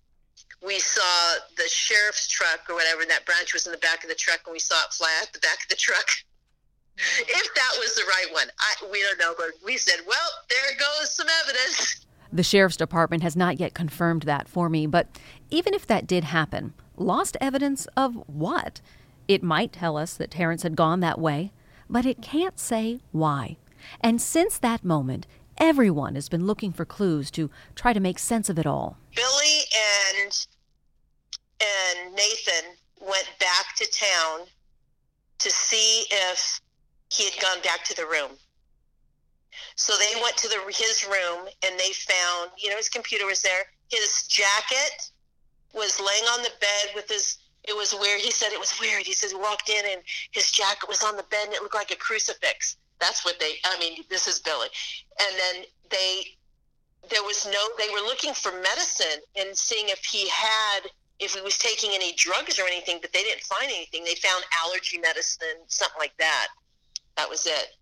we 0.66 0.80
saw 0.80 1.36
the 1.58 1.68
sheriff's 1.68 2.28
truck 2.30 2.70
or 2.70 2.76
whatever, 2.76 3.02
and 3.02 3.12
that 3.12 3.26
branch 3.26 3.54
was 3.54 3.66
in 3.66 3.74
the 3.74 3.84
back 3.84 4.04
of 4.04 4.10
the 4.10 4.16
truck, 4.16 4.40
and 4.46 4.54
we 4.54 4.60
saw 4.60 4.76
it 4.86 4.94
fly 4.94 5.12
out 5.22 5.34
the 5.34 5.40
back 5.40 5.62
of 5.64 5.70
the 5.70 5.76
truck. 5.76 6.08
if 6.98 7.54
that 7.56 7.74
was 7.80 7.96
the 7.96 8.06
right 8.08 8.32
one, 8.32 8.48
I, 8.60 8.88
we 8.92 9.02
don't 9.02 9.20
know, 9.20 9.34
but 9.38 9.52
we 9.66 9.78
said, 9.78 10.00
well, 10.08 10.30
there 10.50 10.78
goes 10.80 11.14
some 11.14 11.28
evidence. 11.44 12.06
The 12.34 12.42
sheriff's 12.42 12.78
department 12.78 13.22
has 13.22 13.36
not 13.36 13.60
yet 13.60 13.76
confirmed 13.76 14.24
that 14.24 14.48
for 14.48 14.68
me, 14.68 14.88
but 14.88 15.08
even 15.52 15.76
if 15.76 15.86
that 15.86 16.08
did 16.08 16.24
happen, 16.24 16.74
lost 16.98 17.38
evidence 17.40 17.86
of 17.96 18.16
what? 18.26 18.82
It 19.28 19.44
might 19.44 19.72
tell 19.72 19.98
us 19.98 20.16
that 20.16 20.32
Terrence 20.32 20.64
had 20.64 20.76
gone 20.76 21.00
that 21.02 21.20
way, 21.20 21.52
but 21.88 22.08
it 22.08 22.24
can't 22.24 22.60
say 22.60 23.02
why. 23.12 23.58
And 24.02 24.20
since 24.20 24.58
that 24.58 24.84
moment, 24.84 25.28
everyone 25.60 26.16
has 26.16 26.28
been 26.28 26.48
looking 26.48 26.74
for 26.74 26.86
clues 26.86 27.30
to 27.32 27.52
try 27.76 27.94
to 27.94 28.00
make 28.00 28.18
sense 28.18 28.50
of 28.50 28.58
it 28.58 28.66
all. 28.66 28.98
Billy 29.16 29.60
and 30.18 30.48
and 31.62 32.16
Nathan 32.16 32.72
went 33.00 33.30
back 33.40 33.76
to 33.78 33.86
town 33.86 34.48
to 35.38 35.52
see 35.52 36.06
if 36.10 36.60
he 37.12 37.30
had 37.30 37.40
gone 37.40 37.62
back 37.62 37.84
to 37.84 37.96
the 37.96 38.08
room. 38.08 38.32
So 39.76 39.94
they 39.98 40.22
went 40.22 40.38
to 40.38 40.48
the 40.48 40.60
his 40.70 41.06
room 41.06 41.48
and 41.66 41.80
they 41.80 41.92
found, 41.94 42.52
you 42.58 42.70
know, 42.70 42.78
his 42.78 42.90
computer 42.90 43.26
was 43.26 43.42
there. 43.42 43.64
His 43.90 44.28
jacket 44.28 45.10
was 45.74 46.00
laying 46.00 46.26
on 46.26 46.44
the 46.44 46.52
bed 46.60 46.96
with 46.96 47.10
his. 47.10 47.38
It 47.64 47.76
was 47.76 47.94
weird. 47.94 48.20
He 48.22 48.32
said 48.32 48.52
it 48.52 48.60
was 48.60 48.78
weird. 48.80 49.04
He 49.04 49.14
says 49.14 49.32
he 49.32 49.38
walked 49.38 49.70
in 49.70 49.84
and 49.90 50.02
his 50.32 50.52
jacket 50.52 50.90
was 50.90 51.02
on 51.04 51.16
the 51.16 51.24
bed 51.24 51.46
and 51.46 51.54
it 51.54 51.62
looked 51.62 51.76
like 51.76 51.92
a 51.92 51.96
crucifix. 51.96 52.76
That's 53.00 53.26
what 53.26 53.40
they. 53.40 53.54
I 53.66 53.80
mean, 53.80 54.04
this 54.10 54.28
is 54.28 54.40
Billy. 54.40 54.68
And 55.20 55.40
then 55.40 55.64
they, 55.90 56.38
there 57.10 57.24
was 57.24 57.46
no. 57.46 57.60
They 57.78 57.90
were 57.90 58.06
looking 58.06 58.34
for 58.34 58.52
medicine 58.52 59.22
and 59.38 59.58
seeing 59.58 59.90
if 59.90 60.04
he 60.04 60.28
had, 60.30 60.82
if 61.20 61.34
he 61.34 61.42
was 61.42 61.58
taking 61.58 61.92
any 61.94 62.14
drugs 62.14 62.60
or 62.60 62.64
anything, 62.64 63.00
but 63.02 63.14
they 63.14 63.24
didn't 63.24 63.44
find 63.44 63.72
anything. 63.74 64.04
They 64.04 64.16
found 64.16 64.44
allergy 64.64 65.00
medicine, 65.00 65.64
something 65.68 66.00
like 66.00 66.16
that. 66.18 66.48
That 67.16 67.30
was 67.30 67.48
it 67.48 67.76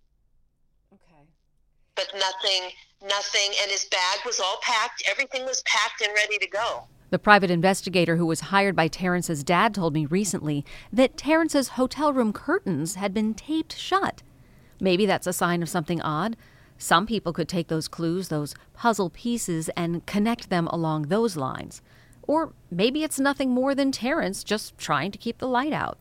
but 2.01 2.19
nothing, 2.19 2.69
nothing. 3.07 3.51
And 3.61 3.71
his 3.71 3.85
bag 3.85 4.19
was 4.25 4.39
all 4.39 4.59
packed. 4.61 5.03
Everything 5.09 5.45
was 5.45 5.61
packed 5.65 6.01
and 6.01 6.13
ready 6.15 6.37
to 6.37 6.47
go. 6.47 6.87
The 7.09 7.19
private 7.19 7.51
investigator 7.51 8.15
who 8.15 8.25
was 8.25 8.39
hired 8.39 8.75
by 8.75 8.87
Terrence's 8.87 9.43
dad 9.43 9.75
told 9.75 9.93
me 9.93 10.05
recently 10.05 10.65
that 10.93 11.17
Terrence's 11.17 11.69
hotel 11.69 12.13
room 12.13 12.31
curtains 12.31 12.95
had 12.95 13.13
been 13.13 13.33
taped 13.33 13.77
shut. 13.77 14.23
Maybe 14.79 15.05
that's 15.05 15.27
a 15.27 15.33
sign 15.33 15.61
of 15.61 15.69
something 15.69 16.01
odd. 16.01 16.37
Some 16.77 17.05
people 17.05 17.33
could 17.33 17.49
take 17.49 17.67
those 17.67 17.87
clues, 17.87 18.29
those 18.29 18.55
puzzle 18.73 19.09
pieces, 19.09 19.69
and 19.75 20.05
connect 20.05 20.49
them 20.49 20.67
along 20.67 21.03
those 21.03 21.35
lines. 21.35 21.81
Or 22.23 22.53
maybe 22.71 23.03
it's 23.03 23.19
nothing 23.19 23.51
more 23.51 23.75
than 23.75 23.91
Terrence 23.91 24.43
just 24.43 24.77
trying 24.77 25.11
to 25.11 25.17
keep 25.17 25.39
the 25.39 25.47
light 25.47 25.73
out. 25.73 25.99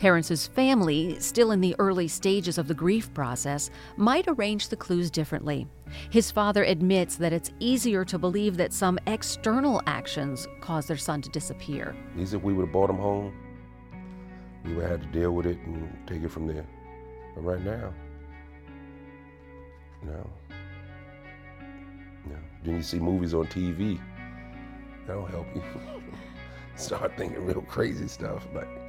Terrence's 0.00 0.46
family, 0.46 1.20
still 1.20 1.50
in 1.50 1.60
the 1.60 1.76
early 1.78 2.08
stages 2.08 2.56
of 2.56 2.66
the 2.66 2.72
grief 2.72 3.12
process, 3.12 3.68
might 3.98 4.24
arrange 4.28 4.70
the 4.70 4.76
clues 4.76 5.10
differently. 5.10 5.66
His 6.08 6.30
father 6.30 6.64
admits 6.64 7.16
that 7.16 7.34
it's 7.34 7.50
easier 7.58 8.02
to 8.06 8.18
believe 8.18 8.56
that 8.56 8.72
some 8.72 8.98
external 9.06 9.82
actions 9.86 10.48
caused 10.62 10.88
their 10.88 10.96
son 10.96 11.20
to 11.20 11.28
disappear. 11.28 11.94
He 12.16 12.24
said 12.24 12.42
we 12.42 12.54
would 12.54 12.62
have 12.62 12.72
brought 12.72 12.88
him 12.88 12.96
home, 12.96 13.34
we 14.64 14.72
would 14.72 14.84
have 14.84 15.00
had 15.00 15.12
to 15.12 15.18
deal 15.18 15.32
with 15.32 15.44
it 15.44 15.58
and 15.66 15.94
take 16.06 16.22
it 16.22 16.30
from 16.30 16.46
there. 16.46 16.66
But 17.34 17.42
right 17.42 17.62
now, 17.62 17.92
no. 20.02 20.30
No. 22.26 22.36
Then 22.64 22.76
you 22.76 22.82
see 22.82 22.98
movies 22.98 23.34
on 23.34 23.48
TV. 23.48 24.00
That'll 25.06 25.26
help 25.26 25.46
you. 25.54 25.62
Start 26.74 27.18
thinking 27.18 27.44
real 27.44 27.60
crazy 27.60 28.08
stuff. 28.08 28.48
Like, 28.54 28.79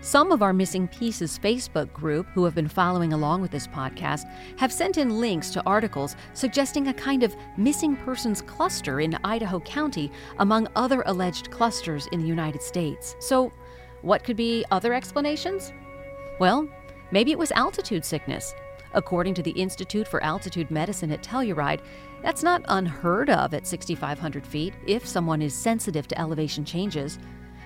some 0.00 0.30
of 0.30 0.42
our 0.42 0.52
Missing 0.52 0.88
Pieces 0.88 1.38
Facebook 1.38 1.92
group, 1.92 2.26
who 2.28 2.44
have 2.44 2.54
been 2.54 2.68
following 2.68 3.12
along 3.12 3.42
with 3.42 3.50
this 3.50 3.66
podcast, 3.66 4.24
have 4.56 4.72
sent 4.72 4.96
in 4.96 5.18
links 5.20 5.50
to 5.50 5.62
articles 5.66 6.14
suggesting 6.34 6.88
a 6.88 6.94
kind 6.94 7.22
of 7.22 7.34
missing 7.56 7.96
persons 7.96 8.40
cluster 8.42 9.00
in 9.00 9.18
Idaho 9.24 9.58
County 9.60 10.10
among 10.38 10.68
other 10.76 11.02
alleged 11.06 11.50
clusters 11.50 12.06
in 12.12 12.20
the 12.20 12.26
United 12.26 12.62
States. 12.62 13.16
So, 13.18 13.52
what 14.02 14.22
could 14.22 14.36
be 14.36 14.64
other 14.70 14.94
explanations? 14.94 15.72
Well, 16.38 16.68
maybe 17.10 17.32
it 17.32 17.38
was 17.38 17.50
altitude 17.52 18.04
sickness. 18.04 18.54
According 18.94 19.34
to 19.34 19.42
the 19.42 19.50
Institute 19.50 20.08
for 20.08 20.22
Altitude 20.22 20.70
Medicine 20.70 21.10
at 21.10 21.22
Telluride, 21.22 21.80
that's 22.22 22.42
not 22.42 22.64
unheard 22.68 23.30
of 23.30 23.52
at 23.52 23.66
6,500 23.66 24.46
feet 24.46 24.74
if 24.86 25.06
someone 25.06 25.42
is 25.42 25.54
sensitive 25.54 26.08
to 26.08 26.18
elevation 26.18 26.64
changes. 26.64 27.18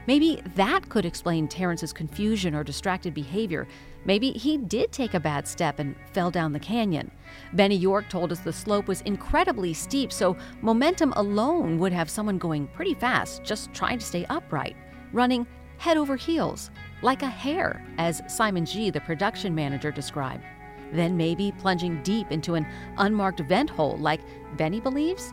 Maybe 0.07 0.43
that 0.57 0.89
could 0.89 1.05
explain 1.05 1.47
Terrence's 1.47 1.93
confusion 1.93 2.55
or 2.55 2.65
distracted 2.65 3.15
behavior. 3.15 3.69
Maybe 4.05 4.33
he 4.33 4.57
did 4.57 4.91
take 4.91 5.15
a 5.15 5.21
bad 5.21 5.47
step 5.47 5.79
and 5.79 5.95
fell 6.13 6.31
down 6.31 6.53
the 6.53 6.59
canyon. 6.59 7.11
Benny 7.53 7.77
York 7.77 8.09
told 8.09 8.33
us 8.33 8.41
the 8.41 8.53
slope 8.53 8.89
was 8.89 9.03
incredibly 9.03 9.73
steep, 9.73 10.13
so 10.13 10.37
momentum 10.61 11.13
alone 11.15 11.79
would 11.79 11.93
have 11.93 12.11
someone 12.11 12.39
going 12.39 12.67
pretty 12.69 12.95
fast, 12.95 13.45
just 13.45 13.73
trying 13.73 13.99
to 13.99 14.05
stay 14.05 14.27
upright, 14.29 14.77
running 15.13 15.47
head 15.79 15.97
over 15.97 16.17
heels, 16.17 16.71
like 17.03 17.23
a 17.23 17.29
hare, 17.29 17.85
as 17.99 18.23
Simon 18.29 18.65
G., 18.65 18.91
the 18.91 19.01
production 19.01 19.55
manager, 19.55 19.91
described. 19.91 20.45
Then 20.93 21.17
maybe 21.17 21.53
plunging 21.59 22.03
deep 22.03 22.31
into 22.31 22.55
an 22.55 22.67
unmarked 22.99 23.41
vent 23.41 23.71
hole, 23.71 23.97
like 23.99 24.21
Benny 24.57 24.81
believes? 24.81 25.33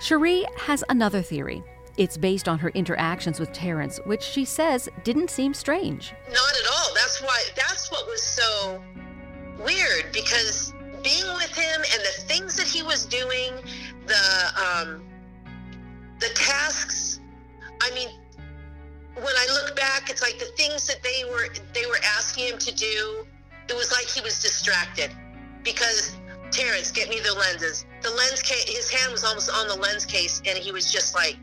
Cherie 0.00 0.44
has 0.58 0.84
another 0.88 1.22
theory. 1.22 1.62
It's 1.96 2.16
based 2.16 2.48
on 2.48 2.58
her 2.58 2.70
interactions 2.70 3.38
with 3.38 3.52
Terrence, 3.52 4.00
which 4.04 4.22
she 4.22 4.44
says 4.44 4.88
didn't 5.04 5.30
seem 5.30 5.54
strange. 5.54 6.12
Not 6.28 6.52
at 6.52 6.66
all. 6.72 6.94
That's 6.94 7.22
why 7.22 7.42
that's 7.54 7.90
what 7.90 8.06
was 8.06 8.22
so 8.22 8.82
weird 9.58 10.12
because 10.12 10.74
being 11.04 11.32
with 11.34 11.54
him 11.54 11.76
and 11.76 12.02
the 12.02 12.22
things 12.26 12.56
that 12.56 12.66
he 12.66 12.82
was 12.82 13.06
doing, 13.06 13.52
the 14.06 14.52
um, 14.58 15.04
the 16.18 16.28
tasks. 16.34 17.20
I 17.80 17.90
mean, 17.94 18.08
when 19.14 19.26
I 19.26 19.46
look 19.52 19.76
back, 19.76 20.10
it's 20.10 20.22
like 20.22 20.38
the 20.38 20.50
things 20.56 20.86
that 20.88 21.02
they 21.02 21.24
were 21.30 21.48
they 21.72 21.86
were 21.86 22.00
asking 22.16 22.48
him 22.48 22.58
to 22.58 22.74
do. 22.74 23.26
It 23.68 23.76
was 23.76 23.92
like 23.92 24.06
he 24.06 24.20
was 24.20 24.42
distracted 24.42 25.10
because 25.62 26.16
Terrence, 26.50 26.90
get 26.90 27.08
me 27.08 27.20
the 27.20 27.34
lenses. 27.34 27.86
The 28.02 28.10
lens 28.10 28.42
case, 28.42 28.68
his 28.68 28.90
hand 28.90 29.12
was 29.12 29.24
almost 29.24 29.50
on 29.50 29.68
the 29.68 29.76
lens 29.76 30.04
case, 30.04 30.42
and 30.46 30.58
he 30.58 30.72
was 30.72 30.92
just 30.92 31.14
like 31.14 31.36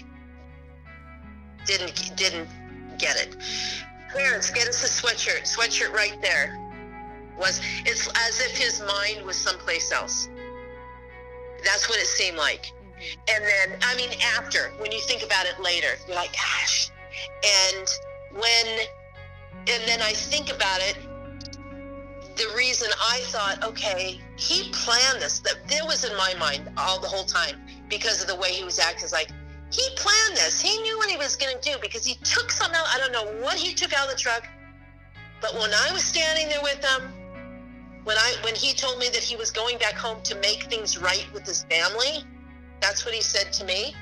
didn't 1.66 2.16
didn't 2.16 2.50
get 2.98 3.16
it. 3.18 3.36
Clarence, 4.12 4.50
get 4.50 4.68
us 4.68 4.84
a 4.84 4.88
sweatshirt. 4.88 5.44
Sweatshirt 5.44 5.94
right 5.94 6.18
there. 6.22 6.58
Was 7.38 7.62
it's 7.86 8.08
as 8.08 8.40
if 8.42 8.58
his 8.58 8.82
mind 8.82 9.26
was 9.26 9.38
someplace 9.38 9.92
else. 9.92 10.30
That's 11.64 11.88
what 11.90 12.00
it 12.00 12.08
seemed 12.08 12.38
like. 12.38 12.66
Mm-hmm. 12.66 13.36
And 13.36 13.44
then, 13.44 13.80
I 13.84 13.96
mean, 13.96 14.10
after 14.38 14.72
when 14.80 14.92
you 14.92 15.00
think 15.02 15.24
about 15.24 15.46
it 15.46 15.60
later, 15.60 15.88
you're 16.08 16.16
like, 16.16 16.34
gosh. 16.34 16.90
And 17.44 17.88
when, 18.34 18.80
and 19.68 19.84
then 19.88 20.02
I 20.02 20.12
think 20.14 20.54
about 20.54 20.80
it. 20.82 20.98
The 22.38 22.54
reason 22.56 22.90
I 23.00 23.20
thought, 23.26 23.64
okay, 23.64 24.20
he 24.38 24.70
planned 24.72 25.22
this. 25.22 25.40
That 25.40 25.58
that 25.68 25.86
was 25.86 26.10
in 26.10 26.16
my 26.18 26.34
mind 26.40 26.70
all 26.78 27.00
the 27.00 27.08
whole 27.08 27.26
time 27.26 27.62
because 27.90 28.22
of 28.22 28.28
the 28.28 28.36
way 28.36 28.52
he 28.52 28.64
was 28.64 28.80
acting. 28.80 29.04
It's 29.04 29.14
like, 29.14 29.30
he 29.72 29.82
planned 29.96 30.36
this. 30.36 30.62
He 30.62 30.82
knew 30.82 30.98
what 30.98 31.10
he 31.10 31.18
was 31.18 31.36
going 31.36 31.56
to 31.60 31.72
do 31.72 31.78
because 31.82 32.06
he 32.06 32.16
took 32.16 32.52
some 32.52 32.72
out. 32.74 32.86
I 32.94 32.98
don't 32.98 33.12
know 33.12 33.26
what 33.42 33.58
he 33.58 33.74
took 33.74 33.94
out 33.94 34.06
of 34.06 34.12
the 34.12 34.18
truck, 34.18 34.48
but 35.40 35.54
when 35.54 35.72
I 35.74 35.92
was 35.94 36.04
standing 36.04 36.50
there 36.50 36.62
with 36.62 36.84
him, 36.84 37.14
when 38.04 38.18
I 38.18 38.36
when 38.44 38.56
he 38.56 38.74
told 38.74 39.00
me 39.00 39.08
that 39.10 39.24
he 39.24 39.36
was 39.36 39.52
going 39.52 39.78
back 39.78 39.94
home 39.94 40.22
to 40.24 40.36
make 40.36 40.64
things 40.64 40.98
right 40.98 41.28
with 41.34 41.46
his 41.46 41.64
family, 41.64 42.26
that's 42.82 43.06
what 43.06 43.14
he 43.14 43.22
said 43.22 43.54
to 43.54 43.66
me. 43.66 43.96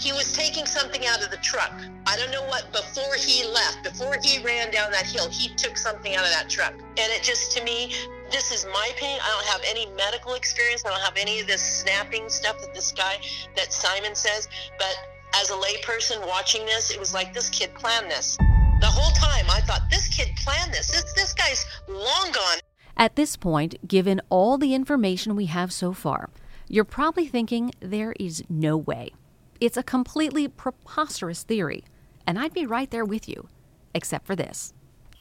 He 0.00 0.12
was 0.12 0.32
taking 0.32 0.66
something 0.66 1.06
out 1.06 1.22
of 1.22 1.30
the 1.30 1.36
truck. 1.38 1.72
I 2.06 2.16
don't 2.16 2.30
know 2.30 2.44
what 2.44 2.70
before 2.72 3.14
he 3.14 3.46
left, 3.46 3.84
before 3.84 4.16
he 4.22 4.42
ran 4.42 4.70
down 4.70 4.90
that 4.92 5.06
hill, 5.06 5.28
he 5.30 5.54
took 5.54 5.76
something 5.76 6.14
out 6.16 6.24
of 6.24 6.30
that 6.30 6.48
truck. 6.48 6.72
And 6.72 7.12
it 7.12 7.22
just 7.22 7.52
to 7.56 7.64
me, 7.64 7.94
this 8.30 8.50
is 8.50 8.66
my 8.72 8.90
opinion. 8.96 9.20
I 9.22 9.30
don't 9.30 9.46
have 9.46 9.62
any 9.66 9.86
medical 9.94 10.34
experience. 10.34 10.84
I 10.84 10.90
don't 10.90 11.00
have 11.00 11.16
any 11.16 11.40
of 11.40 11.46
this 11.46 11.62
snapping 11.62 12.28
stuff 12.28 12.60
that 12.60 12.74
this 12.74 12.90
guy 12.92 13.18
that 13.56 13.72
Simon 13.72 14.14
says, 14.14 14.48
but 14.78 14.96
as 15.34 15.50
a 15.50 15.54
layperson 15.54 16.26
watching 16.26 16.64
this, 16.66 16.90
it 16.90 16.98
was 16.98 17.14
like 17.14 17.32
this 17.34 17.50
kid 17.50 17.74
planned 17.74 18.10
this. 18.10 18.36
The 18.80 18.86
whole 18.86 19.12
time 19.12 19.44
I 19.48 19.60
thought 19.60 19.82
this 19.90 20.08
kid 20.08 20.28
planned 20.36 20.72
this. 20.72 20.90
This 20.90 21.12
this 21.14 21.32
guy's 21.32 21.64
long 21.88 22.32
gone. 22.32 22.58
At 22.96 23.16
this 23.16 23.36
point, 23.36 23.86
given 23.86 24.20
all 24.28 24.58
the 24.58 24.74
information 24.74 25.36
we 25.36 25.46
have 25.46 25.72
so 25.72 25.92
far, 25.92 26.30
you're 26.68 26.84
probably 26.84 27.26
thinking 27.26 27.72
there 27.80 28.14
is 28.18 28.42
no 28.48 28.76
way. 28.76 29.12
It's 29.62 29.76
a 29.76 29.84
completely 29.84 30.48
preposterous 30.48 31.44
theory, 31.44 31.84
and 32.26 32.36
I'd 32.36 32.52
be 32.52 32.66
right 32.66 32.90
there 32.90 33.04
with 33.04 33.28
you, 33.28 33.48
except 33.94 34.26
for 34.26 34.34
this. 34.34 34.74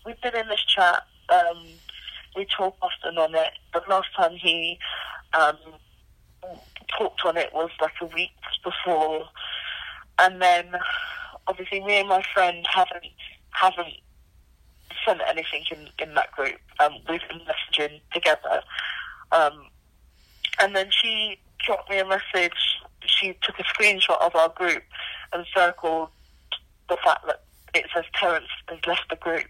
We've 0.03 0.19
been 0.19 0.35
in 0.35 0.47
this 0.47 0.65
chat. 0.65 1.05
Um, 1.29 1.63
we 2.35 2.45
talk 2.45 2.75
often 2.81 3.19
on 3.19 3.35
it, 3.35 3.51
but 3.71 3.87
last 3.87 4.07
time 4.17 4.31
he 4.31 4.79
um, 5.35 5.57
talked 6.87 7.23
on 7.23 7.37
it 7.37 7.53
was 7.53 7.69
like 7.79 7.93
a 8.01 8.07
week 8.07 8.31
before, 8.63 9.25
and 10.17 10.41
then 10.41 10.73
obviously 11.45 11.79
me 11.81 11.99
and 11.99 12.09
my 12.09 12.23
friend 12.33 12.65
haven't 12.67 13.05
haven't 13.51 13.93
sent 15.05 15.21
anything 15.27 15.65
in, 15.69 15.87
in 15.99 16.15
that 16.15 16.31
group. 16.31 16.57
Um, 16.79 16.93
we've 17.07 17.21
been 17.29 17.41
messaging 17.41 17.99
together. 18.11 18.63
Um, 19.31 19.67
and 20.59 20.75
then 20.75 20.87
she 20.89 21.37
dropped 21.63 21.91
me 21.91 21.99
a 21.99 22.05
message. 22.07 22.81
She 23.05 23.37
took 23.41 23.59
a 23.59 23.63
screenshot 23.63 24.19
of 24.21 24.35
our 24.35 24.49
group 24.49 24.83
and 25.33 25.45
circled 25.55 26.09
the 26.89 26.97
fact 27.03 27.25
that 27.25 27.43
it 27.73 27.85
says 27.93 28.05
Terrence 28.13 28.47
has 28.67 28.79
left 28.85 29.09
the 29.09 29.15
group. 29.15 29.45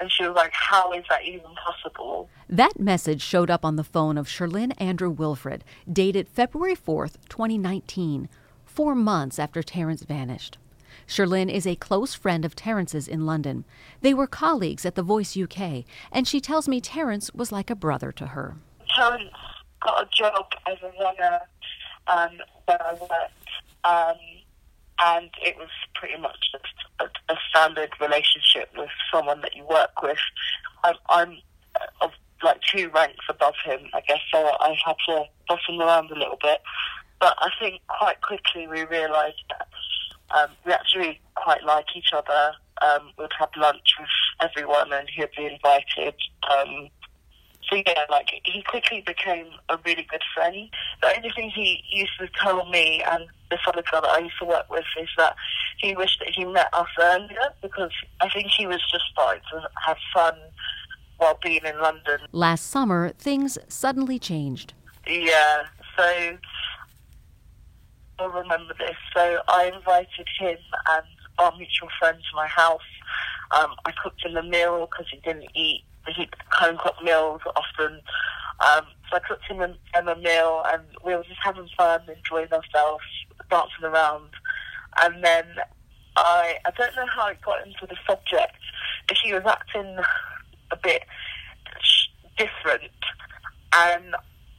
And 0.00 0.10
she 0.10 0.24
was 0.26 0.34
like, 0.34 0.52
How 0.52 0.92
is 0.92 1.04
that 1.10 1.24
even 1.24 1.50
possible? 1.54 2.28
That 2.48 2.78
message 2.78 3.22
showed 3.22 3.50
up 3.50 3.64
on 3.64 3.76
the 3.76 3.84
phone 3.84 4.18
of 4.18 4.26
Sherlyn 4.26 4.72
Andrew 4.78 5.10
Wilfred, 5.10 5.64
dated 5.90 6.28
February 6.28 6.74
4th, 6.74 7.16
2019, 7.28 8.28
four 8.64 8.94
months 8.94 9.38
after 9.38 9.62
Terrence 9.62 10.02
vanished. 10.02 10.58
Sherlyn 11.06 11.50
is 11.50 11.66
a 11.66 11.76
close 11.76 12.14
friend 12.14 12.44
of 12.44 12.56
Terrence's 12.56 13.06
in 13.06 13.26
London. 13.26 13.64
They 14.00 14.14
were 14.14 14.26
colleagues 14.26 14.86
at 14.86 14.94
The 14.94 15.02
Voice 15.02 15.36
UK, 15.36 15.84
and 16.10 16.26
she 16.26 16.40
tells 16.40 16.68
me 16.68 16.80
Terrence 16.80 17.32
was 17.34 17.52
like 17.52 17.70
a 17.70 17.76
brother 17.76 18.12
to 18.12 18.28
her. 18.28 18.56
Terrence 18.96 19.30
got 19.80 20.02
a 20.02 20.08
job 20.14 20.46
as 20.66 20.78
a 20.82 20.92
runner 21.02 21.40
um, 22.06 22.38
where 22.66 22.82
I 22.82 22.92
worked, 22.92 23.50
um, 23.84 24.16
and 25.00 25.30
it 25.44 25.56
was 25.56 25.70
pretty 25.94 26.20
much 26.20 26.38
just 26.52 26.74
a, 27.00 27.32
a, 27.32 27.36
standard 27.50 27.90
relationship 28.00 28.70
with 28.76 28.90
someone 29.12 29.40
that 29.40 29.56
you 29.56 29.64
work 29.64 30.02
with. 30.02 30.18
I'm, 30.84 30.94
I'm 31.08 31.38
of 32.00 32.10
like 32.42 32.60
two 32.62 32.90
ranks 32.90 33.24
above 33.28 33.54
him, 33.64 33.80
I 33.94 34.00
guess, 34.00 34.20
so 34.32 34.38
I 34.38 34.76
had 34.84 34.96
to 35.08 35.24
boss 35.48 35.60
him 35.68 35.80
around 35.80 36.10
a 36.10 36.18
little 36.18 36.38
bit. 36.40 36.60
But 37.20 37.36
I 37.38 37.50
think 37.60 37.80
quite 37.86 38.20
quickly 38.20 38.66
we 38.66 38.84
realised 38.84 39.42
that 39.50 39.68
um, 40.36 40.50
we 40.66 40.72
actually 40.72 41.20
quite 41.36 41.64
like 41.64 41.86
each 41.96 42.12
other. 42.12 42.52
Um, 42.80 43.10
we'd 43.16 43.28
have 43.38 43.50
lunch 43.56 43.94
with 43.98 44.08
everyone 44.40 44.92
and 44.92 45.08
he'd 45.08 45.30
be 45.36 45.46
invited. 45.46 46.14
Um, 46.50 46.88
so 47.72 47.82
yeah, 47.86 48.04
like 48.10 48.28
he 48.44 48.62
quickly 48.62 49.02
became 49.06 49.46
a 49.68 49.78
really 49.84 50.06
good 50.10 50.22
friend. 50.34 50.68
The 51.00 51.16
only 51.16 51.30
thing 51.30 51.50
he 51.50 51.82
used 51.90 52.12
to 52.18 52.28
tell 52.40 52.68
me 52.68 53.02
and 53.10 53.26
this 53.50 53.60
other 53.66 53.82
girl 53.90 54.02
that 54.02 54.10
I 54.10 54.18
used 54.18 54.38
to 54.40 54.44
work 54.44 54.70
with 54.70 54.84
is 55.00 55.08
that 55.16 55.36
he 55.78 55.94
wished 55.94 56.18
that 56.20 56.28
he 56.34 56.44
met 56.44 56.68
us 56.72 56.88
earlier 57.00 57.54
because 57.62 57.90
I 58.20 58.28
think 58.28 58.48
he 58.48 58.66
was 58.66 58.80
just 58.90 59.04
starting 59.12 59.42
to 59.52 59.62
have 59.86 59.96
fun 60.12 60.34
while 61.16 61.38
being 61.42 61.64
in 61.64 61.80
London. 61.80 62.20
Last 62.32 62.68
summer, 62.68 63.10
things 63.10 63.56
suddenly 63.68 64.18
changed. 64.18 64.74
Yeah, 65.06 65.62
so 65.96 66.36
I'll 68.18 68.28
remember 68.28 68.74
this. 68.78 68.96
So 69.14 69.38
I 69.48 69.72
invited 69.74 70.26
him 70.38 70.58
and 70.90 71.06
our 71.38 71.56
mutual 71.56 71.88
friend 71.98 72.18
to 72.18 72.36
my 72.36 72.46
house. 72.46 72.80
Um, 73.50 73.74
I 73.84 73.92
cooked 74.02 74.24
him 74.24 74.36
a 74.36 74.42
meal 74.42 74.86
because 74.90 75.06
he 75.10 75.18
didn't 75.20 75.48
eat 75.54 75.84
he 76.08 76.28
home 76.50 76.78
cooked 76.82 77.02
meals 77.02 77.40
often. 77.56 78.00
Um, 78.60 78.86
so 79.10 79.16
I 79.16 79.20
cooked 79.20 79.44
him 79.44 79.60
a, 79.60 79.68
him 79.68 80.08
a 80.08 80.16
meal 80.16 80.62
and 80.66 80.82
we 81.04 81.14
were 81.14 81.24
just 81.24 81.40
having 81.42 81.68
fun, 81.76 82.00
enjoying 82.08 82.52
ourselves, 82.52 83.04
dancing 83.50 83.84
around. 83.84 84.30
And 85.02 85.24
then 85.24 85.44
I 86.16 86.58
I 86.64 86.70
don't 86.76 86.94
know 86.96 87.06
how 87.14 87.28
it 87.28 87.40
got 87.42 87.66
into 87.66 87.86
the 87.86 87.96
subject, 88.06 88.56
but 89.08 89.16
he 89.22 89.32
was 89.32 89.42
acting 89.46 89.98
a 90.70 90.76
bit 90.76 91.04
different. 92.36 92.92
And 93.74 94.14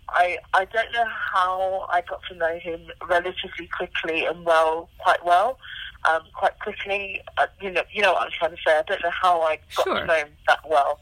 I 0.10 0.38
I 0.54 0.66
don't 0.66 0.92
know 0.92 1.08
how 1.34 1.88
I 1.90 2.02
got 2.02 2.22
to 2.30 2.36
know 2.36 2.58
him 2.60 2.82
relatively 3.08 3.68
quickly 3.76 4.26
and 4.26 4.46
well, 4.46 4.90
quite 5.00 5.24
well. 5.26 5.60
Um, 6.06 6.24
quite 6.36 6.60
quickly, 6.60 7.22
uh, 7.38 7.48
you 7.62 7.72
know, 7.72 7.84
you 7.94 8.02
know 8.02 8.12
what 8.12 8.24
I'm 8.24 8.32
trying 8.38 8.52
to 8.52 8.58
say. 8.58 8.78
I 8.78 8.82
don't 8.86 9.02
know 9.02 9.10
how 9.10 9.42
I 9.42 9.58
got 9.78 9.86
sure. 9.86 10.00
to 10.02 10.06
know 10.06 10.16
him 10.16 10.30
that 10.48 10.60
well, 10.70 11.00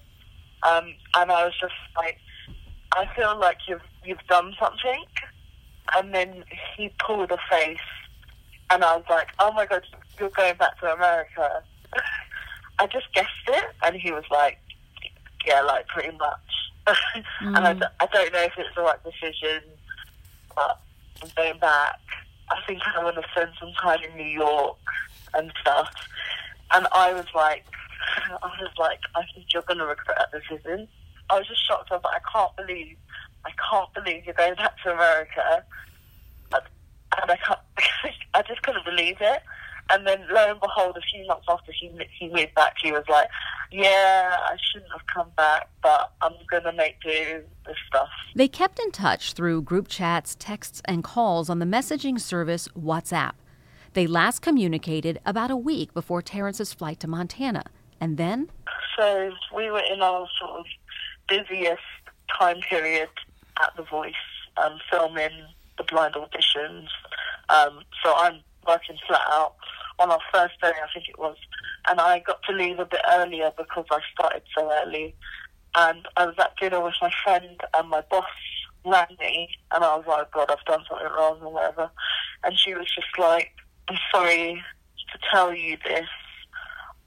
um, 0.64 0.94
and 1.16 1.32
I 1.32 1.46
was 1.46 1.54
just 1.60 1.74
like, 1.96 2.18
I 2.94 3.08
feel 3.16 3.38
like 3.40 3.58
you've 3.68 3.82
you've 4.04 4.26
done 4.30 4.54
something, 4.60 5.06
and 5.96 6.14
then 6.14 6.44
he 6.76 6.92
pulled 7.00 7.32
a 7.32 7.38
face, 7.50 7.78
and 8.70 8.84
I 8.84 8.96
was 8.96 9.06
like, 9.10 9.28
oh 9.40 9.52
my 9.54 9.66
god, 9.66 9.84
you're 10.20 10.30
going 10.30 10.56
back 10.56 10.80
to 10.80 10.94
America. 10.94 11.64
I 12.80 12.88
just 12.88 13.14
guessed 13.14 13.30
it, 13.48 13.66
and 13.84 13.96
he 13.96 14.12
was 14.12 14.24
like, 14.32 14.60
yeah, 15.46 15.62
like 15.62 15.88
pretty 15.88 16.16
much 16.18 16.40
mm. 16.88 16.96
and 17.42 17.58
I, 17.58 17.74
mm. 17.74 17.90
I 18.00 18.06
don't 18.08 18.34
know 18.34 18.44
if 18.44 18.54
it's 18.58 18.76
the 18.76 18.82
right 18.82 19.00
decision, 19.04 19.62
but 20.56 20.80
I'm 21.22 21.30
going 21.36 21.60
back. 21.60 22.00
I 22.50 22.58
think 22.68 22.82
I 22.96 23.04
want 23.04 23.16
to 23.16 23.24
spend 23.32 23.52
some 23.60 23.72
time 23.82 24.00
in 24.10 24.18
New 24.18 24.30
York 24.30 24.78
and 25.34 25.52
stuff. 25.62 25.90
And 26.74 26.88
I 26.92 27.14
was 27.14 27.26
like, 27.34 27.66
I 28.42 28.48
was 28.62 28.72
like, 28.78 29.00
I 29.16 29.24
think 29.34 29.48
you're 29.54 29.64
going 29.64 29.80
to 29.80 29.86
regret 29.86 30.18
that 30.18 30.32
decision. 30.32 30.88
I 31.30 31.38
was 31.38 31.48
just 31.48 31.66
shocked. 31.66 31.92
I 31.92 31.96
was 31.96 32.04
like, 32.04 32.22
I 32.22 32.32
can't 32.32 32.56
believe, 32.56 32.98
I 33.46 33.52
can't 33.70 33.94
believe 33.94 34.26
you're 34.26 34.34
going 34.34 34.56
back 34.56 34.76
to 34.84 34.94
America. 34.94 35.64
And 37.22 37.30
I 37.30 37.36
can't, 37.38 37.60
I 38.34 38.42
just 38.44 38.62
couldn't 38.64 38.86
believe 38.86 39.18
it. 39.20 39.44
And 39.90 40.08
then 40.08 40.26
lo 40.32 40.52
and 40.52 40.60
behold, 40.60 40.96
a 40.96 41.02
few 41.02 41.26
months 41.28 41.46
after 41.50 41.72
he 41.74 41.92
he 42.18 42.30
moved 42.30 42.56
back, 42.56 42.76
he 42.82 42.94
was 42.94 43.04
like, 43.10 43.28
"Yeah, 43.72 44.38
I 44.40 44.56
shouldn't 44.72 44.92
have 44.92 45.06
come 45.14 45.30
back, 45.36 45.68
but 45.84 46.14
I'm 46.22 46.34
gonna 46.50 46.72
make 46.72 47.02
do 47.02 47.44
with 47.68 47.76
stuff." 47.88 48.08
They 48.34 48.48
kept 48.48 48.80
in 48.80 48.92
touch 48.92 49.34
through 49.34 49.64
group 49.64 49.90
chats, 49.90 50.38
texts, 50.40 50.82
and 50.86 51.04
calls 51.04 51.50
on 51.50 51.60
the 51.60 51.66
messaging 51.66 52.22
service 52.22 52.70
WhatsApp. 52.70 53.34
They 53.94 54.08
last 54.08 54.42
communicated 54.42 55.20
about 55.26 55.52
a 55.52 55.58
week 55.58 55.94
before 55.94 56.22
Terrence's 56.22 56.74
flight 56.74 57.02
to 57.02 57.08
Montana, 57.10 57.64
and 58.02 58.18
then. 58.18 58.50
So 58.98 59.32
we 59.56 59.72
were 59.72 59.84
in 59.92 60.02
our 60.02 60.28
sort 60.40 60.60
of 60.60 60.66
busiest 61.30 61.82
time 62.38 62.60
period 62.62 63.10
at 63.62 63.76
The 63.78 63.84
Voice, 63.84 64.14
um, 64.58 64.80
filming 64.90 65.32
the 65.78 65.84
blind 65.84 66.16
auditions. 66.16 66.88
Um, 67.50 67.82
so 68.04 68.14
I'm 68.16 68.42
working 68.68 68.98
flat 69.08 69.22
out 69.32 69.56
on 70.00 70.12
our 70.12 70.20
first 70.34 70.60
day, 70.62 70.72
I 70.72 70.92
think 70.94 71.08
it 71.08 71.20
was, 71.20 71.38
and 71.88 72.02
I 72.02 72.20
got 72.20 72.42
to 72.44 72.54
leave 72.54 72.80
a 72.80 72.86
bit 72.86 73.02
earlier 73.14 73.52
because 73.56 73.86
I 73.92 74.00
started 74.14 74.42
so 74.58 74.70
early. 74.84 75.16
And 75.76 76.06
I 76.18 76.26
was 76.26 76.36
at 76.38 76.58
dinner 76.60 76.82
with 76.82 76.96
my 77.02 77.12
friend, 77.24 77.62
and 77.76 77.90
my 77.90 78.02
boss 78.10 78.26
rang 78.86 79.08
and 79.20 79.84
I 79.84 79.96
was 79.96 80.06
like, 80.08 80.32
God, 80.32 80.50
I've 80.50 80.66
done 80.66 80.84
something 80.90 81.08
wrong 81.08 81.40
or 81.42 81.54
whatever. 81.54 81.92
And 82.44 82.58
she 82.58 82.74
was 82.74 82.88
just 82.88 83.18
like, 83.20 83.52
I'm 83.88 83.98
sorry 84.12 84.62
to 85.14 85.20
tell 85.32 85.54
you 85.54 85.78
this, 85.86 86.08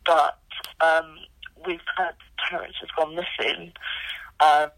but 0.06 0.38
um, 0.80 1.16
we've 1.66 1.80
had 1.96 2.14
Terrence 2.48 2.74
has 2.80 2.90
gone 2.96 3.14
missing. 3.14 3.72
Um, 4.40 4.70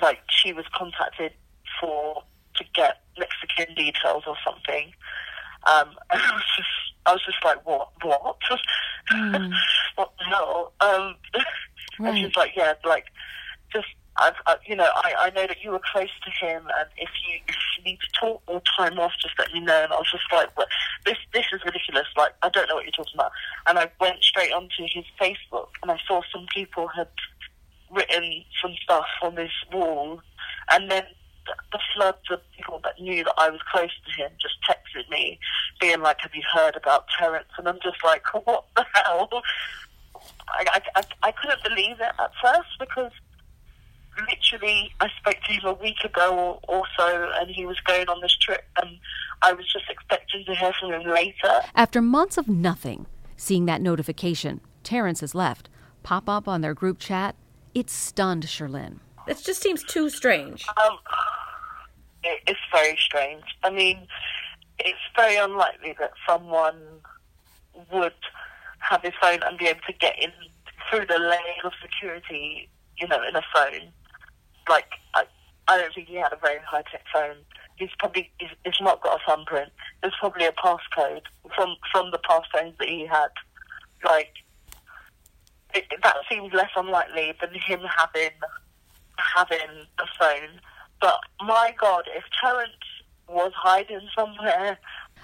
like 0.00 0.20
she 0.28 0.52
was 0.52 0.64
contacted 0.74 1.32
for 1.80 2.22
to 2.56 2.64
get 2.74 3.02
Mexican 3.18 3.74
details 3.74 4.24
or 4.26 4.36
something, 4.44 4.92
um, 5.66 5.88
and 6.10 6.22
I 6.22 6.32
was 6.32 6.44
just, 6.56 6.68
I 7.06 7.12
was 7.12 7.22
just 7.24 7.44
like, 7.44 7.66
what, 7.66 7.90
what, 8.02 8.36
mm. 9.12 9.52
what 9.96 10.12
the 10.18 10.24
hell? 10.24 10.72
Um, 10.80 11.16
right. 11.34 11.44
And 11.98 12.18
she's 12.18 12.36
like, 12.36 12.52
yeah, 12.54 12.74
like, 12.84 13.06
just, 13.72 13.86
I've, 14.18 14.34
I, 14.46 14.56
you 14.66 14.76
know, 14.76 14.88
I, 14.94 15.12
I 15.18 15.30
know 15.30 15.46
that 15.46 15.62
you 15.62 15.70
were 15.70 15.80
close 15.92 16.10
to 16.24 16.46
him, 16.46 16.62
and 16.78 16.88
if 16.96 17.10
you, 17.26 17.38
if 17.48 17.56
you 17.76 17.84
need 17.84 17.98
to 18.00 18.20
talk 18.20 18.42
or 18.46 18.62
time 18.78 18.98
off, 18.98 19.12
just 19.20 19.38
let 19.38 19.52
me 19.52 19.60
know. 19.60 19.84
And 19.84 19.92
I 19.92 19.96
was 19.96 20.10
just 20.10 20.24
like, 20.32 20.56
what? 20.56 20.68
this, 21.04 21.16
this 21.32 21.44
is 21.52 21.60
ridiculous. 21.64 22.06
Like, 22.16 22.32
I 22.42 22.48
don't 22.48 22.68
know 22.68 22.76
what 22.76 22.84
you're 22.84 22.92
talking 22.92 23.14
about. 23.14 23.32
And 23.66 23.78
I 23.78 23.90
went 24.00 24.22
straight 24.22 24.52
onto 24.52 24.86
his 24.88 25.04
Facebook, 25.20 25.68
and 25.82 25.90
I 25.90 25.98
saw 26.06 26.22
some 26.32 26.46
people 26.54 26.88
had 26.88 27.08
written 27.90 28.44
some 28.60 28.74
stuff 28.82 29.06
on 29.22 29.36
his 29.36 29.50
wall, 29.72 30.20
and 30.70 30.90
then 30.90 31.04
the, 31.46 31.54
the 31.72 31.80
floods 31.94 32.30
of 32.30 32.40
people 32.56 32.80
that 32.84 33.00
knew 33.00 33.24
that 33.24 33.34
I 33.38 33.50
was 33.50 33.60
close 33.70 33.90
to 34.04 34.22
him 34.22 34.30
just 34.40 34.56
texted 34.68 35.08
me, 35.10 35.38
being 35.80 36.00
like, 36.00 36.20
"Have 36.20 36.34
you 36.34 36.42
heard 36.54 36.76
about 36.76 37.06
Terrence?" 37.18 37.48
And 37.58 37.68
I'm 37.68 37.78
just 37.82 38.02
like, 38.04 38.22
"What 38.34 38.64
the 38.74 38.84
hell?" 38.94 39.28
I, 40.48 40.80
I, 40.96 41.02
I 41.22 41.32
couldn't 41.32 41.62
believe 41.62 42.00
it 42.00 42.12
at 42.18 42.30
first 42.42 42.68
because 42.80 43.12
literally 44.28 44.92
I 45.00 45.08
spoke 45.18 45.36
to 45.46 45.52
him 45.52 45.64
a 45.64 45.72
week 45.74 46.02
ago 46.04 46.60
or, 46.68 46.76
or 46.76 46.84
so 46.96 47.30
and 47.40 47.50
he 47.50 47.66
was 47.66 47.78
going 47.80 48.08
on 48.08 48.20
this 48.20 48.36
trip 48.36 48.64
and 48.82 48.98
I 49.42 49.52
was 49.52 49.66
just 49.72 49.84
expecting 49.88 50.44
to 50.44 50.54
hear 50.54 50.72
from 50.78 50.92
him 50.92 51.08
later. 51.08 51.60
After 51.74 52.00
months 52.00 52.38
of 52.38 52.48
nothing, 52.48 53.06
seeing 53.36 53.66
that 53.66 53.82
notification, 53.82 54.60
Terrence 54.82 55.20
has 55.20 55.34
left, 55.34 55.68
pop 56.02 56.28
up 56.28 56.48
on 56.48 56.60
their 56.60 56.74
group 56.74 56.98
chat, 56.98 57.34
it 57.74 57.90
stunned 57.90 58.44
Sherlyn. 58.44 59.00
It 59.26 59.38
just 59.44 59.62
seems 59.62 59.82
too 59.84 60.08
strange. 60.08 60.64
Um, 60.68 60.98
it, 62.22 62.40
it's 62.46 62.60
very 62.72 62.96
strange. 62.96 63.42
I 63.62 63.70
mean, 63.70 64.06
it's 64.78 64.98
very 65.16 65.36
unlikely 65.36 65.94
that 65.98 66.12
someone 66.26 66.80
would 67.92 68.14
have 68.78 69.02
his 69.02 69.12
phone 69.20 69.40
and 69.42 69.58
be 69.58 69.66
able 69.66 69.80
to 69.86 69.92
get 69.92 70.14
in 70.22 70.30
through 70.90 71.06
the 71.06 71.18
layer 71.18 71.64
of 71.64 71.72
security, 71.82 72.68
you 72.98 73.08
know, 73.08 73.20
in 73.28 73.34
a 73.36 73.42
phone. 73.54 73.92
Like, 74.68 74.88
I, 75.14 75.24
I 75.68 75.78
don't 75.78 75.94
think 75.94 76.08
he 76.08 76.16
had 76.16 76.32
a 76.32 76.36
very 76.36 76.58
high 76.66 76.82
tech 76.90 77.04
phone. 77.12 77.36
He's 77.76 77.90
probably 77.98 78.30
he's, 78.38 78.50
he's 78.64 78.80
not 78.80 79.02
got 79.02 79.20
a 79.20 79.30
thumbprint. 79.30 79.70
There's 80.02 80.14
probably 80.18 80.46
a 80.46 80.52
passcode 80.52 81.22
from 81.54 81.76
from 81.92 82.10
the 82.10 82.18
past 82.18 82.46
phones 82.52 82.74
that 82.78 82.88
he 82.88 83.06
had. 83.06 83.28
Like, 84.04 84.32
it, 85.74 85.84
that 86.02 86.16
seems 86.30 86.52
less 86.52 86.70
unlikely 86.74 87.34
than 87.40 87.50
him 87.54 87.80
having 87.80 88.30
having 89.18 89.86
a 89.98 90.06
phone. 90.18 90.60
But 91.00 91.18
my 91.40 91.74
God, 91.78 92.04
if 92.14 92.24
Terrence 92.40 92.72
was 93.28 93.52
hiding 93.54 94.08
somewhere. 94.16 94.78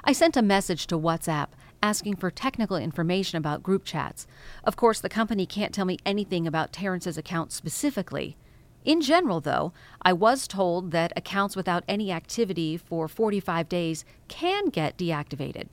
I 0.04 0.12
sent 0.12 0.36
a 0.36 0.42
message 0.42 0.86
to 0.88 0.98
WhatsApp 0.98 1.48
asking 1.82 2.16
for 2.16 2.30
technical 2.30 2.76
information 2.76 3.38
about 3.38 3.62
group 3.62 3.84
chats. 3.84 4.26
Of 4.64 4.76
course, 4.76 5.00
the 5.00 5.08
company 5.08 5.46
can't 5.46 5.74
tell 5.74 5.84
me 5.84 5.98
anything 6.06 6.46
about 6.46 6.72
Terrence's 6.72 7.18
account 7.18 7.52
specifically. 7.52 8.36
In 8.84 9.00
general, 9.00 9.40
though, 9.40 9.72
I 10.02 10.12
was 10.12 10.48
told 10.48 10.90
that 10.90 11.12
accounts 11.14 11.54
without 11.54 11.84
any 11.86 12.10
activity 12.10 12.76
for 12.76 13.06
45 13.06 13.68
days 13.68 14.04
can 14.28 14.66
get 14.66 14.98
deactivated. 14.98 15.68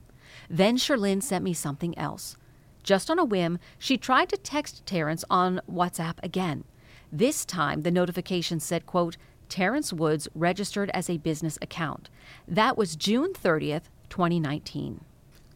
Then 0.48 0.76
Sherlyn 0.76 1.22
sent 1.22 1.44
me 1.44 1.52
something 1.52 1.96
else. 1.98 2.36
Just 2.82 3.10
on 3.10 3.18
a 3.18 3.24
whim, 3.24 3.58
she 3.78 3.96
tried 3.96 4.28
to 4.28 4.36
text 4.36 4.86
Terrence 4.86 5.24
on 5.28 5.60
WhatsApp 5.70 6.16
again. 6.22 6.64
This 7.12 7.44
time, 7.44 7.82
the 7.82 7.90
notification 7.90 8.60
said, 8.60 8.86
quote, 8.86 9.16
Terrence 9.48 9.92
Woods 9.92 10.28
registered 10.34 10.90
as 10.94 11.10
a 11.10 11.18
business 11.18 11.58
account. 11.60 12.08
That 12.46 12.78
was 12.78 12.94
June 12.94 13.32
30th, 13.32 13.90
2019. 14.08 15.04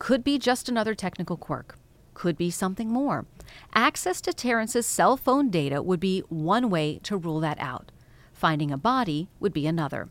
Could 0.00 0.24
be 0.24 0.38
just 0.38 0.68
another 0.68 0.96
technical 0.96 1.36
quirk. 1.36 1.78
Could 2.14 2.36
be 2.36 2.50
something 2.50 2.88
more. 2.88 3.26
Access 3.74 4.20
to 4.22 4.32
Terrence's 4.32 4.86
cell 4.86 5.16
phone 5.16 5.50
data 5.50 5.82
would 5.82 6.00
be 6.00 6.20
one 6.28 6.70
way 6.70 6.98
to 7.02 7.16
rule 7.16 7.40
that 7.40 7.58
out. 7.60 7.90
Finding 8.32 8.70
a 8.70 8.78
body 8.78 9.28
would 9.40 9.52
be 9.52 9.66
another. 9.66 10.08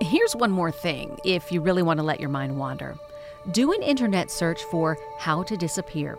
Here's 0.00 0.34
one 0.34 0.50
more 0.50 0.72
thing 0.72 1.18
if 1.24 1.52
you 1.52 1.60
really 1.60 1.82
want 1.82 1.98
to 1.98 2.04
let 2.04 2.20
your 2.20 2.28
mind 2.28 2.58
wander. 2.58 2.96
Do 3.52 3.72
an 3.72 3.82
internet 3.82 4.30
search 4.30 4.62
for 4.64 4.98
how 5.18 5.42
to 5.44 5.56
disappear. 5.56 6.18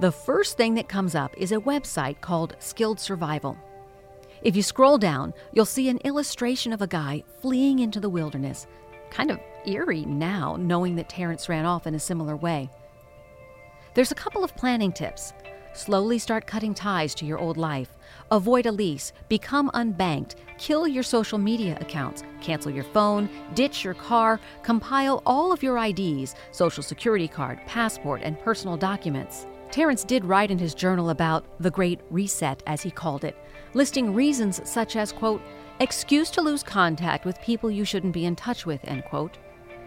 The 0.00 0.12
first 0.12 0.56
thing 0.56 0.74
that 0.74 0.88
comes 0.88 1.14
up 1.14 1.34
is 1.36 1.52
a 1.52 1.56
website 1.56 2.20
called 2.20 2.56
Skilled 2.58 3.00
Survival. 3.00 3.56
If 4.42 4.56
you 4.56 4.62
scroll 4.62 4.98
down, 4.98 5.34
you'll 5.52 5.64
see 5.64 5.88
an 5.88 5.98
illustration 5.98 6.72
of 6.72 6.82
a 6.82 6.86
guy 6.86 7.24
fleeing 7.40 7.78
into 7.78 8.00
the 8.00 8.08
wilderness. 8.08 8.66
Kind 9.10 9.30
of 9.30 9.38
eerie 9.66 10.04
now, 10.04 10.56
knowing 10.58 10.96
that 10.96 11.08
Terrence 11.08 11.48
ran 11.48 11.64
off 11.64 11.86
in 11.86 11.94
a 11.94 12.00
similar 12.00 12.36
way. 12.36 12.70
There's 13.94 14.12
a 14.12 14.16
couple 14.16 14.42
of 14.42 14.56
planning 14.56 14.92
tips. 14.92 15.32
Slowly 15.74 16.18
start 16.18 16.46
cutting 16.46 16.74
ties 16.74 17.14
to 17.16 17.24
your 17.24 17.38
old 17.38 17.56
life. 17.56 17.96
Avoid 18.30 18.66
a 18.66 18.72
lease, 18.72 19.12
become 19.28 19.70
unbanked, 19.74 20.34
kill 20.58 20.86
your 20.86 21.02
social 21.02 21.38
media 21.38 21.78
accounts, 21.80 22.22
cancel 22.40 22.70
your 22.70 22.84
phone, 22.84 23.28
ditch 23.54 23.84
your 23.84 23.94
car, 23.94 24.38
compile 24.62 25.22
all 25.24 25.52
of 25.52 25.62
your 25.62 25.78
IDs, 25.78 26.34
social 26.50 26.82
security 26.82 27.28
card, 27.28 27.58
passport, 27.66 28.20
and 28.22 28.38
personal 28.40 28.76
documents. 28.76 29.46
Terrence 29.70 30.04
did 30.04 30.24
write 30.26 30.50
in 30.50 30.58
his 30.58 30.74
journal 30.74 31.08
about 31.08 31.44
the 31.58 31.70
Great 31.70 32.00
Reset, 32.10 32.62
as 32.66 32.82
he 32.82 32.90
called 32.90 33.24
it, 33.24 33.34
listing 33.72 34.12
reasons 34.14 34.60
such 34.68 34.96
as, 34.96 35.12
quote, 35.12 35.40
excuse 35.80 36.30
to 36.30 36.42
lose 36.42 36.62
contact 36.62 37.24
with 37.24 37.40
people 37.40 37.70
you 37.70 37.84
shouldn't 37.84 38.12
be 38.12 38.26
in 38.26 38.36
touch 38.36 38.66
with, 38.66 38.80
end 38.84 39.04
quote, 39.06 39.38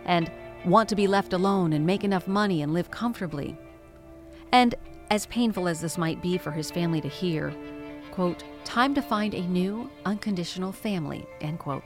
and 0.06 0.32
want 0.66 0.90
to 0.90 0.96
be 0.96 1.08
left 1.08 1.34
alone 1.34 1.74
and 1.74 1.86
make 1.86 2.04
enough 2.04 2.28
money 2.28 2.62
and 2.62 2.74
live 2.74 2.92
comfortably. 2.92 3.58
And 4.52 4.76
as 5.12 5.26
painful 5.28 5.68
as 5.68 5.82
this 5.82 5.98
might 5.98 6.22
be 6.22 6.38
for 6.38 6.52
his 6.52 6.72
family 6.72 7.02
to 7.02 7.08
hear, 7.08 7.54
quote, 8.12 8.44
time 8.64 8.96
to 8.96 9.02
find 9.02 9.34
a 9.34 9.42
new, 9.42 9.90
unconditional 10.06 10.72
family, 10.72 11.26
end 11.42 11.60
quote. 11.60 11.84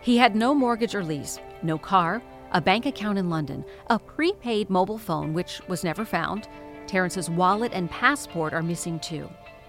He 0.00 0.16
had 0.16 0.34
no 0.34 0.54
mortgage 0.54 0.94
or 0.94 1.04
lease, 1.04 1.38
no 1.62 1.76
car, 1.76 2.22
a 2.52 2.60
bank 2.60 2.86
account 2.86 3.18
in 3.18 3.28
London, 3.28 3.64
a 3.88 3.98
prepaid 3.98 4.70
mobile 4.70 4.98
phone 4.98 5.34
which 5.34 5.60
was 5.68 5.84
never 5.84 6.04
found. 6.04 6.48
Terrence's 6.86 7.30
wallet 7.30 7.72
and 7.74 7.90
passport 7.90 8.52
are 8.52 8.62
missing 8.62 8.98
too. 9.00 9.28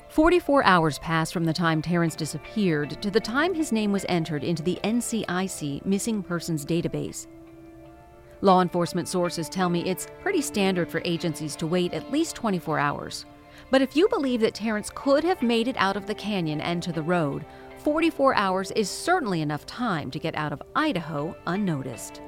44 0.09 0.65
hours 0.65 0.99
passed 0.99 1.31
from 1.31 1.45
the 1.45 1.53
time 1.53 1.81
Terrence 1.81 2.15
disappeared 2.15 3.01
to 3.01 3.11
the 3.11 3.19
time 3.19 3.53
his 3.53 3.71
name 3.71 3.91
was 3.91 4.05
entered 4.09 4.43
into 4.43 4.63
the 4.63 4.79
NCIC 4.83 5.85
Missing 5.85 6.23
Persons 6.23 6.65
Database. 6.65 7.27
Law 8.43 8.61
enforcement 8.61 9.07
sources 9.07 9.47
tell 9.47 9.69
me 9.69 9.87
it's 9.87 10.07
pretty 10.23 10.41
standard 10.41 10.89
for 10.89 11.01
agencies 11.05 11.55
to 11.57 11.67
wait 11.67 11.93
at 11.93 12.11
least 12.11 12.35
24 12.35 12.79
hours. 12.79 13.25
But 13.69 13.83
if 13.83 13.95
you 13.95 14.07
believe 14.09 14.41
that 14.41 14.55
Terrence 14.55 14.89
could 14.93 15.23
have 15.23 15.43
made 15.43 15.67
it 15.67 15.75
out 15.77 15.95
of 15.95 16.07
the 16.07 16.15
canyon 16.15 16.59
and 16.59 16.81
to 16.81 16.91
the 16.91 17.03
road, 17.03 17.45
44 17.83 18.35
hours 18.35 18.71
is 18.71 18.89
certainly 18.89 19.41
enough 19.41 19.65
time 19.67 20.09
to 20.11 20.19
get 20.19 20.35
out 20.35 20.51
of 20.53 20.61
Idaho 20.75 21.35
unnoticed. 21.45 22.21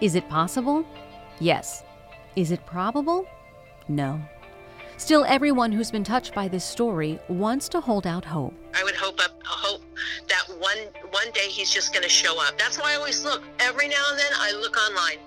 Is 0.00 0.14
it 0.14 0.28
possible? 0.28 0.84
Yes. 1.40 1.82
Is 2.36 2.52
it 2.52 2.64
probable? 2.64 3.26
No. 3.88 4.20
Still, 4.98 5.24
everyone 5.24 5.72
who's 5.72 5.90
been 5.90 6.04
touched 6.04 6.34
by 6.34 6.46
this 6.46 6.64
story 6.64 7.18
wants 7.28 7.68
to 7.70 7.80
hold 7.80 8.06
out 8.06 8.24
hope. 8.24 8.54
I 8.74 8.84
would 8.84 8.94
hope 8.94 9.18
up, 9.24 9.40
hope 9.44 9.82
that 10.28 10.44
one 10.58 10.78
one 11.10 11.30
day 11.32 11.48
he's 11.48 11.70
just 11.70 11.92
going 11.92 12.02
to 12.02 12.08
show 12.08 12.40
up. 12.40 12.56
That's 12.58 12.78
why 12.78 12.92
I 12.92 12.96
always 12.96 13.24
look. 13.24 13.42
Every 13.58 13.88
now 13.88 14.04
and 14.10 14.18
then, 14.18 14.32
I 14.34 14.52
look 14.52 14.76
online. 14.76 15.18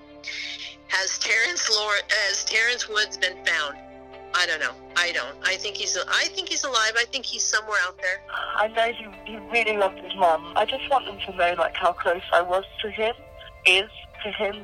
Has 0.93 1.17
Terrence 1.17 1.69
Lord, 1.75 2.01
has 2.27 2.45
Terrence 2.45 2.87
Woods 2.87 3.17
been 3.17 3.35
found? 3.43 3.77
I 4.35 4.45
don't 4.45 4.59
know. 4.59 4.73
I 4.95 5.11
don't. 5.11 5.35
I 5.43 5.55
think 5.55 5.75
he's. 5.75 5.97
I 5.97 6.25
think 6.25 6.49
he's 6.49 6.63
alive. 6.63 6.93
I 6.95 7.05
think 7.11 7.25
he's 7.25 7.43
somewhere 7.43 7.79
out 7.87 7.97
there. 7.99 8.21
I 8.55 8.67
know 8.67 8.91
he, 8.91 9.31
he 9.31 9.37
really 9.51 9.75
loved 9.75 9.97
his 9.99 10.15
mum. 10.15 10.53
I 10.55 10.65
just 10.65 10.87
want 10.91 11.05
them 11.05 11.17
to 11.25 11.35
know 11.35 11.55
like 11.57 11.75
how 11.75 11.93
close 11.93 12.21
I 12.31 12.41
was 12.41 12.63
to 12.83 12.89
him, 12.91 13.13
is 13.65 13.89
to 14.23 14.31
him, 14.31 14.55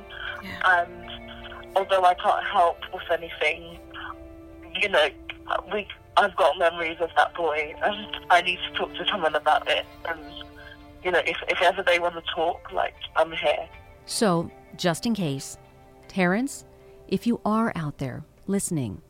Yeah. 0.42 0.82
and 0.82 1.76
although 1.76 2.04
I 2.04 2.14
can't 2.14 2.46
help 2.46 2.78
with 2.92 3.02
anything, 3.10 3.78
you 4.80 4.88
know, 4.88 5.08
we 5.72 5.86
I've 6.16 6.36
got 6.36 6.56
memories 6.58 6.98
of 7.00 7.10
that 7.16 7.34
boy, 7.34 7.74
and 7.82 8.06
I 8.30 8.40
need 8.42 8.58
to 8.68 8.78
talk 8.78 8.94
to 8.94 9.04
someone 9.10 9.34
about 9.34 9.68
it. 9.68 9.84
And 10.08 10.20
you 11.04 11.10
know, 11.10 11.22
if 11.26 11.38
if 11.48 11.60
ever 11.60 11.82
they 11.82 11.98
want 11.98 12.14
to 12.14 12.22
talk, 12.34 12.70
like 12.72 12.94
I'm 13.16 13.32
here. 13.32 13.68
So, 14.06 14.50
just 14.76 15.06
in 15.06 15.14
case, 15.14 15.56
Terrence, 16.10 16.64
if 17.06 17.24
you 17.24 17.40
are 17.44 17.72
out 17.76 17.98
there 17.98 18.24
listening, 18.48 19.00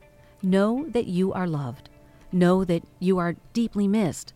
know 0.42 0.84
that 0.90 1.06
you 1.06 1.32
are 1.32 1.46
loved, 1.46 1.88
know 2.30 2.62
that 2.62 2.82
you 2.98 3.16
are 3.16 3.36
deeply 3.54 3.88
missed, 3.88 4.34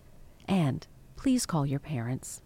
and 0.48 0.86
please 1.14 1.44
call 1.44 1.66
your 1.66 1.78
parents. 1.78 2.40